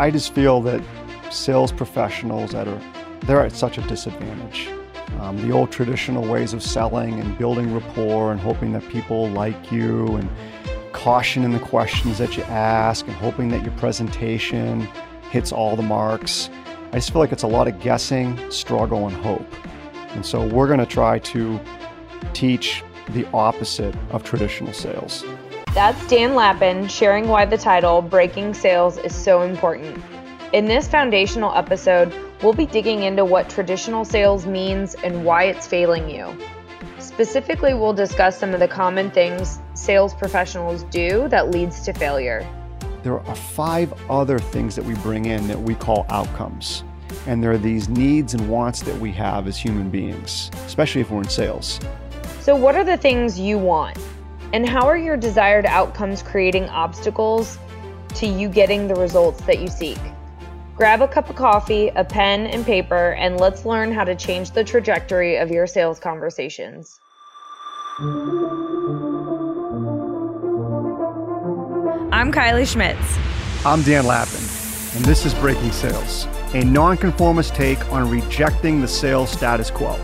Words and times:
I 0.00 0.10
just 0.10 0.32
feel 0.32 0.62
that 0.62 0.82
sales 1.30 1.72
professionals 1.72 2.52
that 2.52 2.66
are 2.66 2.80
they're 3.26 3.44
at 3.44 3.52
such 3.52 3.76
a 3.76 3.82
disadvantage. 3.82 4.70
Um, 5.18 5.36
the 5.46 5.52
old 5.52 5.70
traditional 5.70 6.26
ways 6.26 6.54
of 6.54 6.62
selling 6.62 7.20
and 7.20 7.36
building 7.36 7.74
rapport 7.74 8.32
and 8.32 8.40
hoping 8.40 8.72
that 8.72 8.88
people 8.88 9.28
like 9.28 9.70
you 9.70 10.16
and 10.16 10.26
caution 10.92 11.44
in 11.44 11.52
the 11.52 11.58
questions 11.58 12.16
that 12.16 12.34
you 12.34 12.44
ask 12.44 13.06
and 13.06 13.14
hoping 13.14 13.50
that 13.50 13.62
your 13.62 13.72
presentation 13.72 14.88
hits 15.30 15.52
all 15.52 15.76
the 15.76 15.82
marks. 15.82 16.48
I 16.92 16.94
just 16.94 17.12
feel 17.12 17.20
like 17.20 17.30
it's 17.30 17.42
a 17.42 17.46
lot 17.46 17.68
of 17.68 17.78
guessing, 17.80 18.40
struggle, 18.50 19.06
and 19.06 19.14
hope. 19.18 19.54
And 20.14 20.24
so 20.24 20.46
we're 20.46 20.66
going 20.66 20.80
to 20.80 20.86
try 20.86 21.18
to 21.18 21.60
teach 22.32 22.82
the 23.10 23.26
opposite 23.34 23.94
of 24.12 24.24
traditional 24.24 24.72
sales. 24.72 25.26
That's 25.72 26.04
Dan 26.08 26.34
Lappin 26.34 26.88
sharing 26.88 27.28
why 27.28 27.44
the 27.44 27.56
title 27.56 28.02
Breaking 28.02 28.52
Sales 28.52 28.98
is 28.98 29.14
so 29.14 29.42
important. 29.42 30.02
In 30.52 30.64
this 30.64 30.88
foundational 30.88 31.54
episode, 31.54 32.12
we'll 32.42 32.54
be 32.54 32.66
digging 32.66 33.04
into 33.04 33.24
what 33.24 33.48
traditional 33.48 34.04
sales 34.04 34.46
means 34.46 34.96
and 34.96 35.24
why 35.24 35.44
it's 35.44 35.68
failing 35.68 36.10
you. 36.10 36.36
Specifically, 36.98 37.72
we'll 37.72 37.92
discuss 37.92 38.36
some 38.36 38.52
of 38.52 38.58
the 38.58 38.66
common 38.66 39.12
things 39.12 39.60
sales 39.74 40.12
professionals 40.12 40.82
do 40.90 41.28
that 41.28 41.52
leads 41.52 41.82
to 41.82 41.92
failure. 41.92 42.44
There 43.04 43.20
are 43.20 43.36
five 43.36 43.94
other 44.10 44.40
things 44.40 44.74
that 44.74 44.84
we 44.84 44.94
bring 44.96 45.26
in 45.26 45.46
that 45.46 45.60
we 45.60 45.76
call 45.76 46.04
outcomes. 46.08 46.82
And 47.28 47.40
there 47.40 47.52
are 47.52 47.58
these 47.58 47.88
needs 47.88 48.34
and 48.34 48.48
wants 48.48 48.82
that 48.82 48.98
we 48.98 49.12
have 49.12 49.46
as 49.46 49.56
human 49.56 49.88
beings, 49.88 50.50
especially 50.66 51.02
if 51.02 51.12
we're 51.12 51.22
in 51.22 51.28
sales. 51.28 51.78
So, 52.40 52.56
what 52.56 52.74
are 52.74 52.84
the 52.84 52.96
things 52.96 53.38
you 53.38 53.56
want? 53.56 53.96
And 54.52 54.68
how 54.68 54.86
are 54.86 54.98
your 54.98 55.16
desired 55.16 55.64
outcomes 55.64 56.22
creating 56.22 56.64
obstacles 56.70 57.56
to 58.16 58.26
you 58.26 58.48
getting 58.48 58.88
the 58.88 58.96
results 58.96 59.40
that 59.42 59.60
you 59.60 59.68
seek? 59.68 59.98
Grab 60.76 61.02
a 61.02 61.08
cup 61.08 61.30
of 61.30 61.36
coffee, 61.36 61.88
a 61.88 62.02
pen, 62.02 62.48
and 62.48 62.64
paper, 62.66 63.12
and 63.12 63.38
let's 63.38 63.64
learn 63.64 63.92
how 63.92 64.02
to 64.02 64.16
change 64.16 64.50
the 64.50 64.64
trajectory 64.64 65.36
of 65.36 65.50
your 65.52 65.68
sales 65.68 66.00
conversations. 66.00 66.98
I'm 72.10 72.32
Kylie 72.32 72.66
Schmitz. 72.66 73.18
I'm 73.64 73.82
Dan 73.82 74.04
Lappin, 74.04 74.40
and 74.96 75.04
this 75.04 75.24
is 75.24 75.34
Breaking 75.34 75.70
Sales, 75.70 76.26
a 76.54 76.64
nonconformist 76.64 77.54
take 77.54 77.92
on 77.92 78.10
rejecting 78.10 78.80
the 78.80 78.88
sales 78.88 79.30
status 79.30 79.70
quo. 79.70 80.00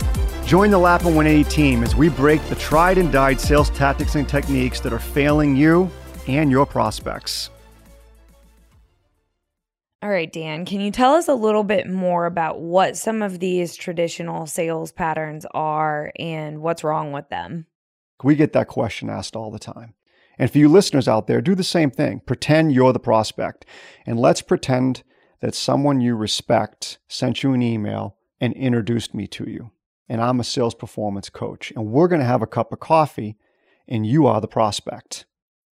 Join 0.47 0.71
the 0.71 0.79
Lappin 0.79 1.17
180 1.17 1.51
team 1.51 1.83
as 1.83 1.97
we 1.97 2.09
break 2.09 2.41
the 2.45 2.55
tried 2.55 2.99
and 2.99 3.11
died 3.11 3.41
sales 3.41 3.69
tactics 3.71 4.15
and 4.15 4.29
techniques 4.29 4.79
that 4.79 4.93
are 4.93 5.01
failing 5.01 5.57
you 5.57 5.91
and 6.29 6.53
your 6.53 6.65
prospects. 6.65 7.51
All 10.03 10.09
right, 10.09 10.33
Dan, 10.33 10.65
can 10.65 10.81
you 10.81 10.93
tell 10.93 11.15
us 11.15 11.27
a 11.27 11.35
little 11.35 11.65
bit 11.65 11.89
more 11.89 12.27
about 12.27 12.61
what 12.61 12.97
some 12.97 13.23
of 13.23 13.41
these 13.41 13.75
traditional 13.75 14.47
sales 14.47 14.93
patterns 14.93 15.45
are 15.53 16.13
and 16.17 16.63
what's 16.63 16.85
wrong 16.85 17.11
with 17.11 17.29
them? 17.29 17.67
We 18.23 18.37
get 18.37 18.53
that 18.53 18.69
question 18.69 19.11
asked 19.11 19.35
all 19.35 19.51
the 19.51 19.59
time. 19.59 19.95
And 20.39 20.49
for 20.49 20.59
you 20.59 20.69
listeners 20.69 21.09
out 21.09 21.27
there, 21.27 21.41
do 21.41 21.57
the 21.57 21.65
same 21.65 21.91
thing. 21.91 22.21
Pretend 22.25 22.73
you're 22.73 22.93
the 22.93 23.01
prospect. 23.01 23.67
And 24.07 24.21
let's 24.21 24.43
pretend 24.43 25.03
that 25.41 25.57
someone 25.57 26.01
you 26.01 26.15
respect 26.15 26.99
sent 27.09 27.43
you 27.43 27.53
an 27.53 27.63
email 27.63 28.17
and 28.41 28.53
introduced 28.53 29.13
me 29.13 29.27
to 29.27 29.51
you. 29.51 29.73
And 30.09 30.21
I'm 30.21 30.41
a 30.41 30.45
sales 30.45 30.75
performance 30.75 31.29
coach. 31.29 31.73
And 31.75 31.87
we're 31.87 32.09
going 32.09 32.21
to 32.21 32.27
have 32.27 32.43
a 32.43 32.47
cup 32.47 32.73
of 32.73 32.81
coffee, 32.81 33.37
and 33.89 34.07
you 34.07 34.27
are 34.27 34.41
the 34.41 34.49
prospect. 34.49 35.27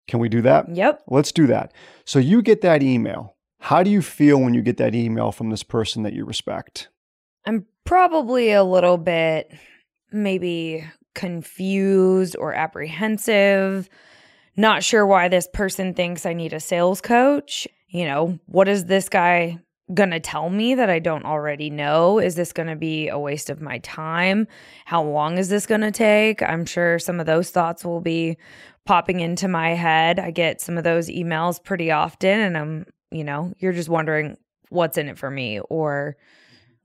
Can 0.09 0.21
we 0.21 0.29
do 0.29 0.43
that? 0.43 0.75
Yep. 0.75 1.03
Let's 1.09 1.33
do 1.33 1.47
that. 1.49 1.73
So 2.05 2.19
you 2.19 2.43
get 2.43 2.61
that 2.63 2.83
email. 2.83 3.37
How 3.61 3.83
do 3.83 3.91
you 3.91 4.03
feel 4.03 4.41
when 4.41 4.55
you 4.55 4.63
get 4.63 4.79
that 4.79 4.95
email 4.95 5.33
from 5.33 5.51
this 5.51 5.63
person 5.63 6.03
that 6.03 6.13
you 6.13 6.25
respect? 6.25 6.89
I'm 7.47 7.67
probably 7.85 8.53
a 8.53 8.65
little 8.65 8.99
bit 8.99 9.53
maybe 10.11 10.85
confused 11.15 12.37
or 12.39 12.55
apprehensive. 12.55 13.89
Not 14.57 14.83
sure 14.83 15.07
why 15.07 15.29
this 15.29 15.49
person 15.53 15.95
thinks 15.95 16.27
I 16.27 16.33
need 16.33 16.53
a 16.53 16.61
sales 16.61 17.01
coach. 17.01 17.69
You 17.89 18.05
know, 18.07 18.39
what 18.47 18.69
is 18.69 18.87
this 18.87 19.09
guy 19.09 19.61
going 19.95 20.11
to 20.11 20.21
tell 20.21 20.49
me 20.49 20.75
that 20.75 20.89
I 20.89 20.99
don't 20.99 21.25
already 21.25 21.71
know? 21.71 22.19
Is 22.19 22.35
this 22.35 22.53
going 22.53 22.69
to 22.69 22.77
be 22.77 23.09
a 23.09 23.19
waste 23.19 23.51
of 23.51 23.61
my 23.61 23.79
time? 23.79 24.47
How 24.85 25.03
long 25.03 25.39
is 25.39 25.49
this 25.49 25.67
going 25.67 25.81
to 25.81 25.91
take? 25.91 26.43
I'm 26.43 26.65
sure 26.65 26.99
some 26.99 27.21
of 27.21 27.27
those 27.27 27.51
thoughts 27.51 27.85
will 27.85 28.01
be 28.01 28.37
popping 28.85 29.21
into 29.21 29.49
my 29.49 29.71
head. 29.71 30.19
I 30.19 30.31
get 30.31 30.61
some 30.61 30.79
of 30.79 30.85
those 30.85 31.09
emails 31.09 31.63
pretty 31.63 31.91
often, 31.91 32.41
and 32.41 32.57
I'm 32.57 32.87
you 33.13 33.25
know, 33.25 33.53
you're 33.59 33.73
just 33.73 33.89
wondering 33.89 34.37
what's 34.71 34.99
in 34.99 35.09
it 35.09 35.19
for 35.19 35.31
me 35.31 35.61
or 35.69 36.17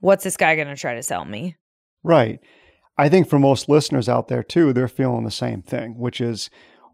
what's 0.01 0.23
this 0.23 0.37
guy 0.37 0.55
going 0.55 0.67
to 0.67 0.75
try 0.75 0.93
to 0.93 1.03
sell 1.03 1.25
me? 1.25 1.55
Right. 2.03 2.39
I 2.97 3.09
think 3.09 3.29
for 3.29 3.39
most 3.39 3.69
listeners 3.69 4.09
out 4.09 4.27
there 4.27 4.43
too, 4.43 4.73
they're 4.73 4.87
feeling 4.87 5.23
the 5.23 5.31
same 5.31 5.61
thing, 5.61 5.97
which 5.97 6.19
is 6.19 6.49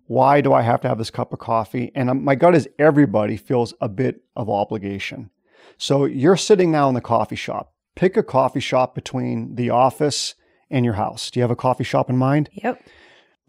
why 0.06 0.42
do 0.42 0.54
I 0.54 0.62
have 0.62 0.82
to 0.82 0.90
have 0.90 0.98
this 0.98 1.10
cup 1.10 1.34
of 1.34 1.40
coffee? 1.40 1.92
And 1.96 2.10
um, 2.10 2.24
my 2.24 2.36
gut 2.36 2.56
is 2.56 2.68
everybody 2.78 3.38
feels 3.38 3.74
a 3.82 3.90
bit 3.90 4.24
of 4.36 4.50
obligation. 4.50 5.30
So 5.78 6.06
you're 6.06 6.38
sitting 6.38 6.72
now 6.72 6.88
in 6.90 6.96
the 6.96 7.02
coffee 7.02 7.36
shop. 7.36 7.74
Pick 7.96 8.18
a 8.18 8.24
coffee 8.24 8.60
shop 8.60 8.96
between 8.96 9.56
the 9.56 9.70
office 9.70 10.36
and 10.70 10.84
your 10.84 10.96
house. 10.96 11.30
Do 11.30 11.40
you 11.40 11.44
have 11.44 11.52
a 11.52 11.56
coffee 11.56 11.84
shop 11.84 12.10
in 12.10 12.18
mind? 12.18 12.50
Yep. 12.54 12.82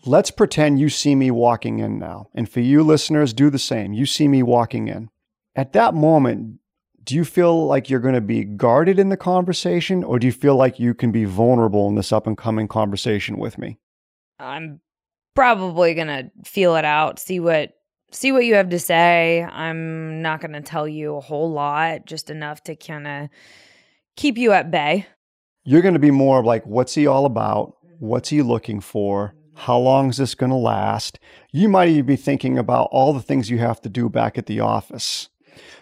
Let's 0.04 0.30
pretend 0.30 0.80
you 0.80 0.90
see 0.90 1.14
me 1.14 1.30
walking 1.30 1.78
in 1.78 1.98
now. 1.98 2.28
And 2.34 2.48
for 2.48 2.60
you 2.60 2.82
listeners, 2.82 3.32
do 3.32 3.48
the 3.48 3.58
same. 3.58 3.94
You 3.94 4.04
see 4.04 4.28
me 4.28 4.42
walking 4.42 4.88
in. 4.88 5.08
At 5.56 5.72
that 5.72 5.94
moment, 5.94 6.58
do 7.04 7.14
you 7.14 7.24
feel 7.24 7.66
like 7.66 7.88
you're 7.88 8.00
going 8.00 8.14
to 8.14 8.20
be 8.20 8.44
guarded 8.44 8.98
in 8.98 9.08
the 9.08 9.16
conversation 9.16 10.02
or 10.02 10.18
do 10.18 10.26
you 10.26 10.32
feel 10.32 10.56
like 10.56 10.78
you 10.78 10.94
can 10.94 11.12
be 11.12 11.24
vulnerable 11.24 11.88
in 11.88 11.94
this 11.94 12.12
up 12.12 12.26
and 12.26 12.36
coming 12.36 12.68
conversation 12.68 13.38
with 13.38 13.58
me? 13.58 13.78
I'm 14.38 14.80
probably 15.34 15.94
going 15.94 16.08
to 16.08 16.30
feel 16.44 16.76
it 16.76 16.84
out, 16.84 17.18
see 17.18 17.40
what 17.40 17.72
see 18.14 18.32
what 18.32 18.44
you 18.44 18.54
have 18.54 18.70
to 18.70 18.78
say. 18.78 19.42
I'm 19.42 20.22
not 20.22 20.40
going 20.40 20.52
to 20.52 20.60
tell 20.60 20.88
you 20.88 21.16
a 21.16 21.20
whole 21.20 21.50
lot, 21.50 22.06
just 22.06 22.30
enough 22.30 22.62
to 22.64 22.76
kind 22.76 23.06
of 23.06 23.28
keep 24.16 24.38
you 24.38 24.52
at 24.52 24.70
bay. 24.70 25.06
You're 25.64 25.82
going 25.82 25.94
to 25.94 26.00
be 26.00 26.10
more 26.10 26.44
like 26.44 26.64
what's 26.66 26.94
he 26.94 27.06
all 27.06 27.26
about? 27.26 27.76
Mm-hmm. 27.84 28.06
What's 28.06 28.28
he 28.28 28.42
looking 28.42 28.80
for? 28.80 29.34
How 29.56 29.78
long 29.78 30.10
is 30.10 30.16
this 30.16 30.34
going 30.34 30.50
to 30.50 30.56
last? 30.56 31.20
You 31.52 31.68
might 31.68 31.88
even 31.88 32.06
be 32.06 32.16
thinking 32.16 32.58
about 32.58 32.88
all 32.90 33.12
the 33.12 33.22
things 33.22 33.50
you 33.50 33.58
have 33.58 33.80
to 33.82 33.88
do 33.88 34.08
back 34.08 34.36
at 34.36 34.46
the 34.46 34.60
office 34.60 35.28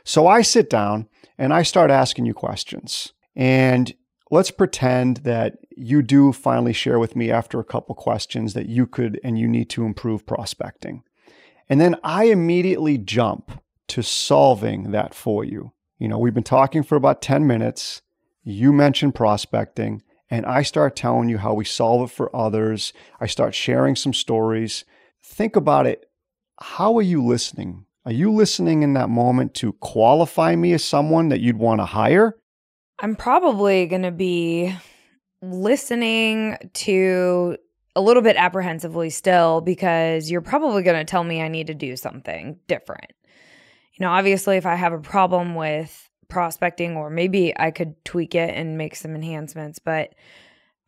so 0.05 0.27
I 0.27 0.43
sit 0.43 0.71
down 0.71 1.09
and 1.39 1.53
I 1.53 1.63
start 1.63 1.91
asking 1.91 2.27
you 2.27 2.35
questions. 2.35 3.13
And 3.35 3.95
let's 4.31 4.51
pretend 4.51 5.19
that 5.19 5.59
you 5.77 6.03
do 6.03 6.33
finally 6.33 6.73
share 6.73 6.99
with 6.99 7.17
me 7.17 7.31
after 7.31 7.59
a 7.61 7.65
couple 7.65 7.95
questions 7.95 8.55
that 8.55 8.69
you 8.69 8.87
could 8.87 9.21
and 9.25 9.39
you 9.39 9.49
need 9.49 9.71
to 9.71 9.85
improve 9.85 10.27
prospecting. 10.27 11.03
And 11.69 11.81
then 11.81 11.97
I 12.03 12.25
immediately 12.25 12.99
jump 12.99 13.63
to 13.89 14.03
solving 14.03 14.91
that 14.93 15.15
for 15.15 15.45
you. 15.45 15.73
You 15.99 16.09
know, 16.09 16.19
we've 16.19 16.35
been 16.35 16.43
talking 16.43 16.83
for 16.83 16.97
about 16.97 17.23
10 17.23 17.47
minutes. 17.47 18.03
You 18.45 18.73
mentioned 18.73 19.15
prospecting, 19.15 20.03
and 20.31 20.45
I 20.47 20.63
start 20.63 20.97
telling 20.97 21.29
you 21.29 21.39
how 21.39 21.55
we 21.55 21.65
solve 21.65 22.11
it 22.11 22.15
for 22.15 22.35
others. 22.35 22.93
I 23.21 23.27
start 23.27 23.55
sharing 23.55 23.97
some 23.97 24.13
stories. 24.13 24.85
Think 25.23 25.57
about 25.57 25.87
it. 25.87 26.07
How 26.61 26.97
are 26.97 27.03
you 27.03 27.25
listening 27.25 27.87
are 28.05 28.13
you 28.13 28.33
listening 28.33 28.83
in 28.83 28.95
that 28.95 29.09
moment 29.09 29.55
to 29.55 29.75
qualify 29.75 30.57
me 30.57 30.73
as 30.73 30.83
someone 30.83 31.29
that 31.29 31.41
you'd 31.41 31.57
want 31.57 31.81
to 31.81 31.85
hire? 31.85 32.37
I'm 32.99 33.15
probably 33.15 33.87
going 33.87 34.03
to 34.03 34.11
be 34.11 34.75
listening 35.41 36.57
to 36.75 37.57
a 37.95 38.01
little 38.01 38.23
bit 38.23 38.37
apprehensively 38.37 39.11
still 39.11 39.61
because 39.61 40.31
you're 40.31 40.41
probably 40.41 40.83
going 40.83 40.99
to 40.99 41.11
tell 41.11 41.25
me 41.25 41.43
I 41.43 41.49
need 41.49 41.67
to 41.67 41.75
do 41.75 41.97
something 41.97 42.59
different. 42.67 43.13
You 43.95 44.07
know, 44.07 44.13
obviously, 44.13 44.57
if 44.57 44.67
I 44.67 44.75
have 44.75 44.93
a 44.93 44.99
problem 44.99 45.55
with 45.55 46.09
prospecting, 46.29 46.97
or 46.97 47.11
maybe 47.11 47.53
I 47.59 47.71
could 47.71 48.03
tweak 48.05 48.35
it 48.35 48.55
and 48.55 48.79
make 48.79 48.97
some 48.97 49.15
enhancements, 49.15 49.79
but 49.79 50.15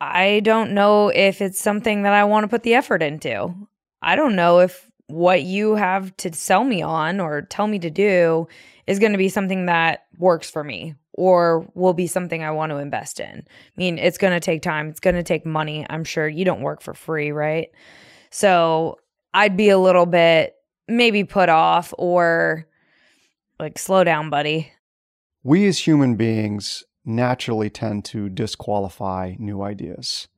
I 0.00 0.40
don't 0.40 0.72
know 0.72 1.08
if 1.08 1.42
it's 1.42 1.60
something 1.60 2.02
that 2.02 2.14
I 2.14 2.24
want 2.24 2.44
to 2.44 2.48
put 2.48 2.62
the 2.62 2.74
effort 2.74 3.02
into. 3.02 3.54
I 4.00 4.16
don't 4.16 4.36
know 4.36 4.60
if 4.60 4.90
what 5.06 5.42
you 5.42 5.74
have 5.74 6.16
to 6.18 6.32
sell 6.32 6.64
me 6.64 6.80
on 6.80 7.20
or 7.20 7.42
tell 7.42 7.66
me 7.66 7.78
to 7.78 7.90
do 7.90 8.48
is 8.86 8.98
going 8.98 9.12
to 9.12 9.18
be 9.18 9.28
something 9.28 9.66
that 9.66 10.06
works 10.18 10.50
for 10.50 10.64
me 10.64 10.94
or 11.14 11.66
will 11.74 11.94
be 11.94 12.06
something 12.06 12.42
I 12.42 12.50
want 12.50 12.70
to 12.70 12.76
invest 12.76 13.20
in. 13.20 13.38
I 13.46 13.72
mean, 13.76 13.98
it's 13.98 14.18
going 14.18 14.32
to 14.32 14.40
take 14.40 14.62
time, 14.62 14.88
it's 14.88 15.00
going 15.00 15.16
to 15.16 15.22
take 15.22 15.46
money. 15.46 15.86
I'm 15.88 16.04
sure 16.04 16.28
you 16.28 16.44
don't 16.44 16.60
work 16.60 16.82
for 16.82 16.92
free, 16.92 17.30
right? 17.30 17.70
So 18.30 18.98
I'd 19.32 19.56
be 19.56 19.70
a 19.70 19.78
little 19.78 20.06
bit 20.06 20.54
maybe 20.88 21.24
put 21.24 21.48
off 21.48 21.94
or 21.96 22.66
like, 23.58 23.78
slow 23.78 24.04
down, 24.04 24.28
buddy. 24.28 24.72
We 25.42 25.66
as 25.66 25.86
human 25.86 26.16
beings 26.16 26.84
naturally 27.04 27.70
tend 27.70 28.04
to 28.06 28.28
disqualify 28.28 29.34
new 29.38 29.62
ideas. 29.62 30.28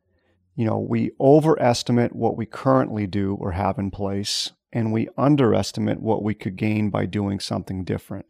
You 0.55 0.67
know, 0.67 0.79
we 0.79 1.13
overestimate 1.21 2.15
what 2.15 2.37
we 2.37 2.47
currently 2.47 3.07
do 3.07 3.37
or 3.41 3.53
have 3.53 3.79
in 3.79 3.91
place 3.91 4.53
and 4.73 4.93
we 4.93 5.09
underestimate 5.17 6.01
what 6.01 6.23
we 6.23 6.35
could 6.35 6.57
gain 6.57 6.91
by 6.91 7.07
doing 7.07 7.41
something 7.41 7.85
different. 7.85 8.27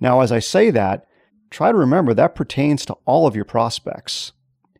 Now, 0.00 0.20
as 0.20 0.32
I 0.32 0.40
say 0.40 0.70
that, 0.70 1.06
try 1.54 1.70
to 1.70 1.78
remember 1.78 2.12
that 2.12 2.34
pertains 2.34 2.84
to 2.84 2.96
all 3.04 3.28
of 3.28 3.36
your 3.36 3.44
prospects. 3.44 4.32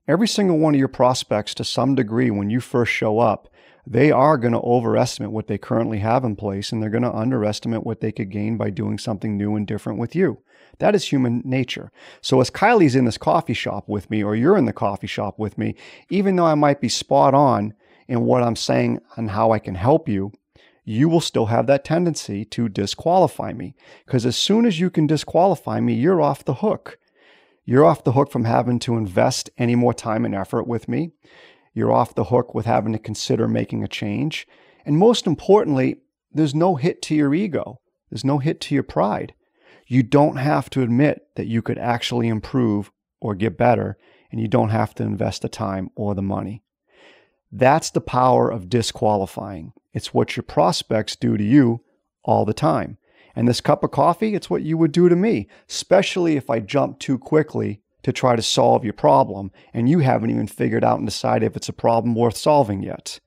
Every 0.08 0.26
single 0.26 0.58
one 0.58 0.74
of 0.74 0.78
your 0.78 0.88
prospects, 0.88 1.54
to 1.54 1.64
some 1.64 1.94
degree, 1.94 2.30
when 2.30 2.50
you 2.50 2.58
first 2.60 2.92
show 2.92 3.20
up, 3.20 3.48
they 3.86 4.10
are 4.10 4.36
going 4.36 4.54
to 4.54 4.60
overestimate 4.60 5.30
what 5.30 5.46
they 5.46 5.56
currently 5.56 5.98
have 6.00 6.24
in 6.24 6.34
place 6.34 6.72
and 6.72 6.82
they're 6.82 6.90
going 6.90 7.04
to 7.04 7.14
underestimate 7.14 7.84
what 7.84 8.00
they 8.00 8.10
could 8.10 8.30
gain 8.30 8.56
by 8.56 8.70
doing 8.70 8.98
something 8.98 9.36
new 9.36 9.54
and 9.54 9.68
different 9.68 10.00
with 10.00 10.16
you. 10.16 10.42
That 10.78 10.96
is 10.96 11.04
human 11.06 11.42
nature. 11.44 11.92
So, 12.20 12.40
as 12.40 12.50
Kylie's 12.50 12.96
in 12.96 13.04
this 13.04 13.18
coffee 13.18 13.54
shop 13.54 13.88
with 13.88 14.10
me, 14.10 14.24
or 14.24 14.34
you're 14.34 14.56
in 14.56 14.64
the 14.64 14.72
coffee 14.72 15.06
shop 15.06 15.38
with 15.38 15.56
me, 15.56 15.76
even 16.10 16.34
though 16.34 16.46
I 16.46 16.56
might 16.56 16.80
be 16.80 16.88
spot 16.88 17.34
on 17.34 17.74
in 18.08 18.22
what 18.22 18.42
I'm 18.42 18.56
saying 18.56 18.98
and 19.16 19.30
how 19.30 19.52
I 19.52 19.60
can 19.60 19.76
help 19.76 20.08
you, 20.08 20.32
you 20.84 21.08
will 21.08 21.20
still 21.20 21.46
have 21.46 21.66
that 21.66 21.84
tendency 21.84 22.44
to 22.44 22.68
disqualify 22.68 23.52
me. 23.52 23.74
Because 24.04 24.26
as 24.26 24.36
soon 24.36 24.66
as 24.66 24.78
you 24.78 24.90
can 24.90 25.06
disqualify 25.06 25.80
me, 25.80 25.94
you're 25.94 26.20
off 26.20 26.44
the 26.44 26.54
hook. 26.54 26.98
You're 27.64 27.84
off 27.84 28.04
the 28.04 28.12
hook 28.12 28.30
from 28.30 28.44
having 28.44 28.78
to 28.80 28.96
invest 28.96 29.48
any 29.56 29.74
more 29.74 29.94
time 29.94 30.24
and 30.24 30.34
effort 30.34 30.66
with 30.66 30.86
me. 30.86 31.12
You're 31.72 31.92
off 31.92 32.14
the 32.14 32.24
hook 32.24 32.54
with 32.54 32.66
having 32.66 32.92
to 32.92 32.98
consider 32.98 33.48
making 33.48 33.82
a 33.82 33.88
change. 33.88 34.46
And 34.84 34.98
most 34.98 35.26
importantly, 35.26 36.02
there's 36.30 36.54
no 36.54 36.76
hit 36.76 37.00
to 37.02 37.14
your 37.14 37.34
ego, 37.34 37.80
there's 38.10 38.24
no 38.24 38.38
hit 38.38 38.60
to 38.62 38.74
your 38.74 38.84
pride. 38.84 39.34
You 39.86 40.02
don't 40.02 40.36
have 40.36 40.68
to 40.70 40.82
admit 40.82 41.28
that 41.36 41.46
you 41.46 41.62
could 41.62 41.78
actually 41.78 42.28
improve 42.28 42.90
or 43.20 43.34
get 43.34 43.56
better, 43.56 43.96
and 44.30 44.40
you 44.40 44.48
don't 44.48 44.70
have 44.70 44.94
to 44.96 45.02
invest 45.02 45.42
the 45.42 45.48
time 45.48 45.90
or 45.94 46.14
the 46.14 46.22
money. 46.22 46.62
That's 47.50 47.90
the 47.90 48.00
power 48.00 48.50
of 48.50 48.68
disqualifying. 48.68 49.72
It's 49.94 50.12
what 50.12 50.36
your 50.36 50.42
prospects 50.42 51.16
do 51.16 51.38
to 51.38 51.44
you 51.44 51.80
all 52.22 52.44
the 52.44 52.52
time. 52.52 52.98
And 53.34 53.48
this 53.48 53.60
cup 53.60 53.82
of 53.82 53.90
coffee, 53.90 54.34
it's 54.34 54.50
what 54.50 54.62
you 54.62 54.76
would 54.76 54.92
do 54.92 55.08
to 55.08 55.16
me, 55.16 55.48
especially 55.68 56.36
if 56.36 56.50
I 56.50 56.60
jump 56.60 56.98
too 56.98 57.18
quickly 57.18 57.80
to 58.02 58.12
try 58.12 58.36
to 58.36 58.42
solve 58.42 58.84
your 58.84 58.92
problem 58.92 59.50
and 59.72 59.88
you 59.88 60.00
haven't 60.00 60.30
even 60.30 60.46
figured 60.46 60.84
out 60.84 60.98
and 60.98 61.06
decided 61.06 61.46
if 61.46 61.56
it's 61.56 61.68
a 61.68 61.72
problem 61.72 62.14
worth 62.14 62.36
solving 62.36 62.82
yet. 62.82 63.18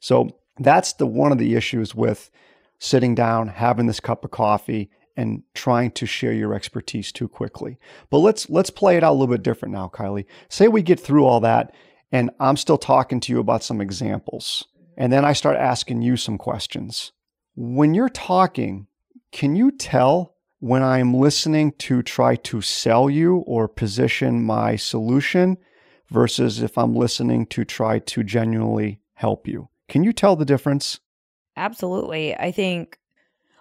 So 0.00 0.30
that's 0.58 0.94
the 0.94 1.06
one 1.06 1.32
of 1.32 1.38
the 1.38 1.54
issues 1.54 1.94
with 1.94 2.30
sitting 2.78 3.14
down, 3.14 3.48
having 3.48 3.86
this 3.86 4.00
cup 4.00 4.24
of 4.24 4.30
coffee 4.30 4.90
and 5.16 5.42
trying 5.54 5.90
to 5.92 6.06
share 6.06 6.32
your 6.32 6.54
expertise 6.54 7.10
too 7.10 7.28
quickly. 7.28 7.78
But 8.10 8.18
let's 8.18 8.48
let's 8.50 8.70
play 8.70 8.96
it 8.96 9.04
out 9.04 9.12
a 9.12 9.18
little 9.18 9.34
bit 9.34 9.42
different 9.42 9.74
now, 9.74 9.90
Kylie. 9.92 10.26
Say 10.48 10.68
we 10.68 10.82
get 10.82 11.00
through 11.00 11.24
all 11.24 11.40
that 11.40 11.74
and 12.12 12.30
I'm 12.38 12.56
still 12.56 12.78
talking 12.78 13.20
to 13.20 13.32
you 13.32 13.40
about 13.40 13.64
some 13.64 13.80
examples. 13.80 14.66
And 14.98 15.10
then 15.10 15.24
I 15.24 15.32
start 15.32 15.56
asking 15.56 16.02
you 16.02 16.18
some 16.18 16.36
questions. 16.36 17.12
When 17.54 17.94
you're 17.94 18.10
talking, 18.10 18.88
can 19.32 19.56
you 19.56 19.70
tell 19.70 20.34
when 20.60 20.82
I'm 20.82 21.14
listening 21.14 21.72
to 21.78 22.02
try 22.02 22.36
to 22.36 22.60
sell 22.60 23.08
you 23.08 23.36
or 23.46 23.68
position 23.68 24.42
my 24.42 24.76
solution 24.76 25.56
versus 26.10 26.62
if 26.62 26.76
I'm 26.76 26.94
listening 26.94 27.46
to 27.46 27.64
try 27.64 28.00
to 28.00 28.24
genuinely 28.24 29.00
help 29.14 29.46
you. 29.46 29.68
Can 29.88 30.04
you 30.04 30.12
tell 30.12 30.36
the 30.36 30.44
difference? 30.44 31.00
Absolutely. 31.56 32.34
I 32.36 32.50
think 32.50 32.98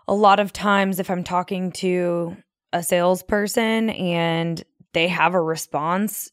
a 0.07 0.13
lot 0.13 0.39
of 0.39 0.53
times 0.53 0.99
if 0.99 1.09
I'm 1.09 1.23
talking 1.23 1.71
to 1.73 2.37
a 2.73 2.83
salesperson 2.83 3.89
and 3.89 4.63
they 4.93 5.07
have 5.07 5.33
a 5.33 5.41
response 5.41 6.31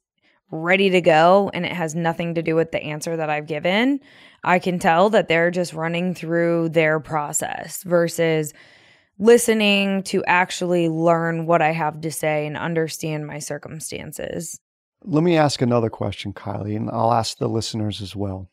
ready 0.55 0.91
to 0.91 1.01
go 1.01 1.51
and 1.53 1.67
it 1.67 1.73
has 1.73 1.95
nothing 1.95 2.35
to 2.35 2.43
do 2.43 2.55
with 2.55 2.71
the 2.71 2.83
answer 2.83 3.17
that 3.17 3.29
I've 3.29 3.47
given, 3.47 4.01
I 4.43 4.59
can 4.59 4.79
tell 4.79 5.11
that 5.11 5.29
they're 5.29 5.51
just 5.51 5.73
running 5.73 6.15
through 6.15 6.71
their 6.71 7.01
process 7.01 7.83
versus 7.83 8.55
listening 9.19 10.03
to 10.05 10.25
actually 10.25 10.89
learn 10.89 11.47
what 11.47 11.63
I 11.63 11.73
have 11.73 12.01
to 12.03 12.11
say 12.11 12.47
and 12.47 12.57
understand 12.57 13.27
my 13.27 13.39
circumstances. 13.39 14.61
Let 15.05 15.23
me 15.23 15.37
ask 15.37 15.61
another 15.61 15.91
question, 15.91 16.33
Kylie, 16.33 16.77
and 16.77 16.91
I'll 16.91 17.13
ask 17.13 17.39
the 17.39 17.49
listeners 17.49 18.01
as 18.01 18.17
well. 18.17 18.49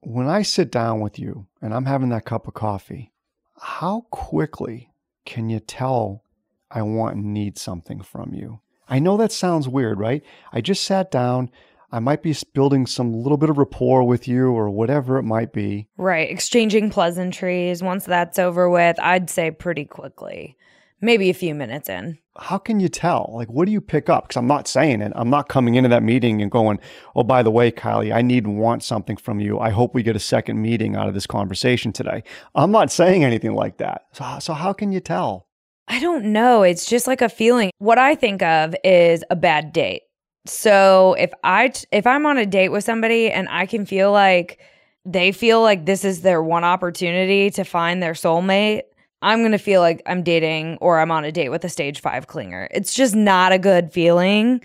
When 0.00 0.28
I 0.28 0.42
sit 0.42 0.70
down 0.72 1.00
with 1.00 1.18
you 1.18 1.46
and 1.60 1.72
I'm 1.72 1.84
having 1.84 2.08
that 2.08 2.24
cup 2.24 2.48
of 2.48 2.54
coffee, 2.54 3.12
how 3.56 4.06
quickly 4.10 4.92
can 5.24 5.48
you 5.48 5.60
tell 5.60 6.24
I 6.70 6.82
want 6.82 7.16
and 7.16 7.32
need 7.32 7.56
something 7.56 8.02
from 8.02 8.34
you? 8.34 8.60
I 8.88 8.98
know 8.98 9.16
that 9.16 9.32
sounds 9.32 9.68
weird, 9.68 9.98
right? 9.98 10.22
I 10.52 10.60
just 10.60 10.84
sat 10.84 11.10
down, 11.10 11.50
I 11.94 11.98
might 11.98 12.22
be 12.22 12.34
building 12.54 12.86
some 12.86 13.12
little 13.12 13.36
bit 13.36 13.50
of 13.50 13.58
rapport 13.58 14.02
with 14.04 14.26
you 14.26 14.46
or 14.46 14.70
whatever 14.70 15.18
it 15.18 15.24
might 15.24 15.52
be. 15.52 15.88
Right. 15.98 16.30
Exchanging 16.30 16.88
pleasantries. 16.90 17.82
Once 17.82 18.06
that's 18.06 18.38
over 18.38 18.70
with, 18.70 18.98
I'd 18.98 19.28
say 19.28 19.50
pretty 19.50 19.84
quickly, 19.84 20.56
maybe 21.02 21.28
a 21.28 21.34
few 21.34 21.54
minutes 21.54 21.90
in. 21.90 22.18
How 22.38 22.56
can 22.56 22.80
you 22.80 22.88
tell? 22.88 23.30
Like, 23.34 23.50
what 23.50 23.66
do 23.66 23.72
you 23.72 23.82
pick 23.82 24.08
up? 24.08 24.24
Because 24.24 24.38
I'm 24.38 24.46
not 24.46 24.66
saying 24.66 25.02
it. 25.02 25.12
I'm 25.14 25.28
not 25.28 25.50
coming 25.50 25.74
into 25.74 25.90
that 25.90 26.02
meeting 26.02 26.40
and 26.40 26.50
going, 26.50 26.80
oh, 27.14 27.24
by 27.24 27.42
the 27.42 27.50
way, 27.50 27.70
Kylie, 27.70 28.14
I 28.14 28.22
need 28.22 28.46
and 28.46 28.58
want 28.58 28.82
something 28.82 29.18
from 29.18 29.38
you. 29.38 29.58
I 29.58 29.68
hope 29.68 29.94
we 29.94 30.02
get 30.02 30.16
a 30.16 30.20
second 30.20 30.62
meeting 30.62 30.96
out 30.96 31.08
of 31.08 31.14
this 31.14 31.26
conversation 31.26 31.92
today. 31.92 32.22
I'm 32.54 32.70
not 32.70 32.90
saying 32.90 33.22
anything 33.22 33.54
like 33.54 33.76
that. 33.76 34.06
So, 34.12 34.38
so 34.40 34.54
how 34.54 34.72
can 34.72 34.92
you 34.92 35.00
tell? 35.00 35.46
I 35.92 36.00
don't 36.00 36.32
know. 36.32 36.62
It's 36.62 36.86
just 36.86 37.06
like 37.06 37.20
a 37.20 37.28
feeling. 37.28 37.70
What 37.76 37.98
I 37.98 38.14
think 38.14 38.40
of 38.40 38.74
is 38.82 39.22
a 39.28 39.36
bad 39.36 39.74
date. 39.74 40.04
So 40.46 41.14
if 41.18 41.30
I 41.44 41.70
if 41.92 42.06
I'm 42.06 42.24
on 42.24 42.38
a 42.38 42.46
date 42.46 42.70
with 42.70 42.82
somebody 42.82 43.30
and 43.30 43.46
I 43.50 43.66
can 43.66 43.84
feel 43.84 44.10
like 44.10 44.58
they 45.04 45.32
feel 45.32 45.60
like 45.60 45.84
this 45.84 46.02
is 46.02 46.22
their 46.22 46.42
one 46.42 46.64
opportunity 46.64 47.50
to 47.50 47.64
find 47.64 48.02
their 48.02 48.14
soulmate, 48.14 48.84
I'm 49.20 49.40
going 49.40 49.52
to 49.52 49.58
feel 49.58 49.82
like 49.82 50.00
I'm 50.06 50.22
dating 50.22 50.78
or 50.80 50.98
I'm 50.98 51.10
on 51.10 51.26
a 51.26 51.30
date 51.30 51.50
with 51.50 51.62
a 51.62 51.68
stage 51.68 52.00
5 52.00 52.26
clinger. 52.26 52.68
It's 52.70 52.94
just 52.94 53.14
not 53.14 53.52
a 53.52 53.58
good 53.58 53.92
feeling. 53.92 54.62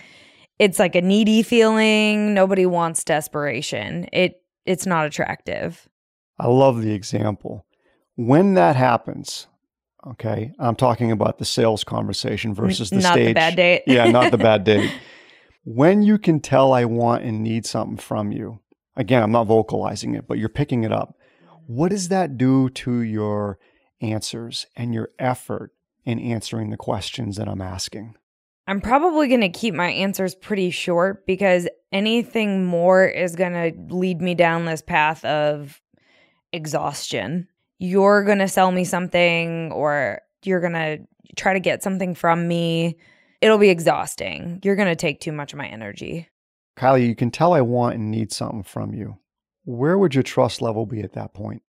It's 0.60 0.80
like 0.80 0.96
a 0.96 1.02
needy 1.02 1.44
feeling. 1.44 2.34
Nobody 2.36 2.66
wants 2.66 3.04
desperation. 3.04 4.08
It 4.14 4.42
it's 4.66 4.86
not 4.86 5.06
attractive. 5.06 5.90
I 6.40 6.48
love 6.48 6.82
the 6.82 6.94
example. 6.94 7.66
When 8.16 8.54
that 8.54 8.78
happens, 8.78 9.48
okay, 10.12 10.54
I'm 10.60 10.76
talking 10.76 11.12
about 11.12 11.38
the 11.38 11.46
sales 11.46 11.84
conversation 11.84 12.54
versus 12.54 12.90
the 12.90 12.98
not 12.98 13.14
stage. 13.14 13.28
the 13.28 13.34
bad 13.34 13.56
date. 13.56 13.84
yeah, 13.88 14.10
not 14.10 14.32
the 14.32 14.38
bad 14.38 14.64
date. 14.66 14.92
when 15.64 16.02
you 16.02 16.18
can 16.18 16.40
tell 16.40 16.74
I 16.74 16.86
want 16.86 17.24
and 17.24 17.44
need 17.44 17.66
something 17.66 17.98
from 17.98 18.32
you, 18.32 18.60
again, 18.96 19.24
I'm 19.24 19.32
not 19.32 19.46
vocalizing 19.46 20.16
it, 20.16 20.28
but 20.28 20.38
you're 20.38 20.50
picking 20.50 20.84
it 20.84 20.92
up. 20.92 21.16
What 21.66 21.90
does 21.90 22.10
that 22.10 22.38
do 22.38 22.70
to 22.70 23.02
your 23.02 23.60
answers 24.02 24.68
and 24.76 24.94
your 24.94 25.10
effort 25.20 25.72
in 26.06 26.20
answering 26.20 26.70
the 26.70 26.78
questions 26.78 27.36
that 27.36 27.48
I'm 27.48 27.62
asking? 27.62 28.16
I'm 28.68 28.82
probably 28.82 29.28
going 29.28 29.42
to 29.42 29.50
keep 29.50 29.74
my 29.74 29.90
answers 29.90 30.36
pretty 30.36 30.72
short 30.72 31.26
because 31.26 31.68
anything 31.92 32.66
more 32.66 33.06
is 33.06 33.36
going 33.36 33.54
to 33.54 33.94
lead 33.94 34.22
me 34.22 34.36
down 34.36 34.66
this 34.66 34.82
path 34.82 35.24
of 35.24 35.82
exhaustion. 36.52 37.48
You're 37.80 38.24
going 38.24 38.40
to 38.40 38.48
sell 38.48 38.72
me 38.72 38.84
something 38.84 39.72
or 39.72 40.22
you're 40.44 40.62
going 40.62 40.74
to 40.74 41.00
try 41.36 41.54
to 41.54 41.60
get 41.60 41.84
something 41.84 42.16
from 42.16 42.48
me 42.48 42.98
it'll 43.42 43.58
be 43.58 43.70
exhausting. 43.70 44.60
You're 44.64 44.76
going 44.76 44.88
to 44.88 44.96
take 44.96 45.20
too 45.20 45.32
much 45.32 45.54
of 45.54 45.58
my 45.58 45.68
energy. 45.68 46.30
Kylie, 46.78 47.08
you 47.08 47.16
can 47.16 47.32
tell 47.32 47.54
I 47.54 47.62
want 47.62 47.96
and 47.96 48.12
need 48.12 48.32
something 48.32 48.64
from 48.64 48.94
you. 48.94 49.18
Where 49.66 49.98
would 49.98 50.16
your 50.16 50.24
trust 50.24 50.62
level 50.62 50.86
be 50.86 51.02
at 51.02 51.14
that 51.14 51.34
point? 51.34 51.62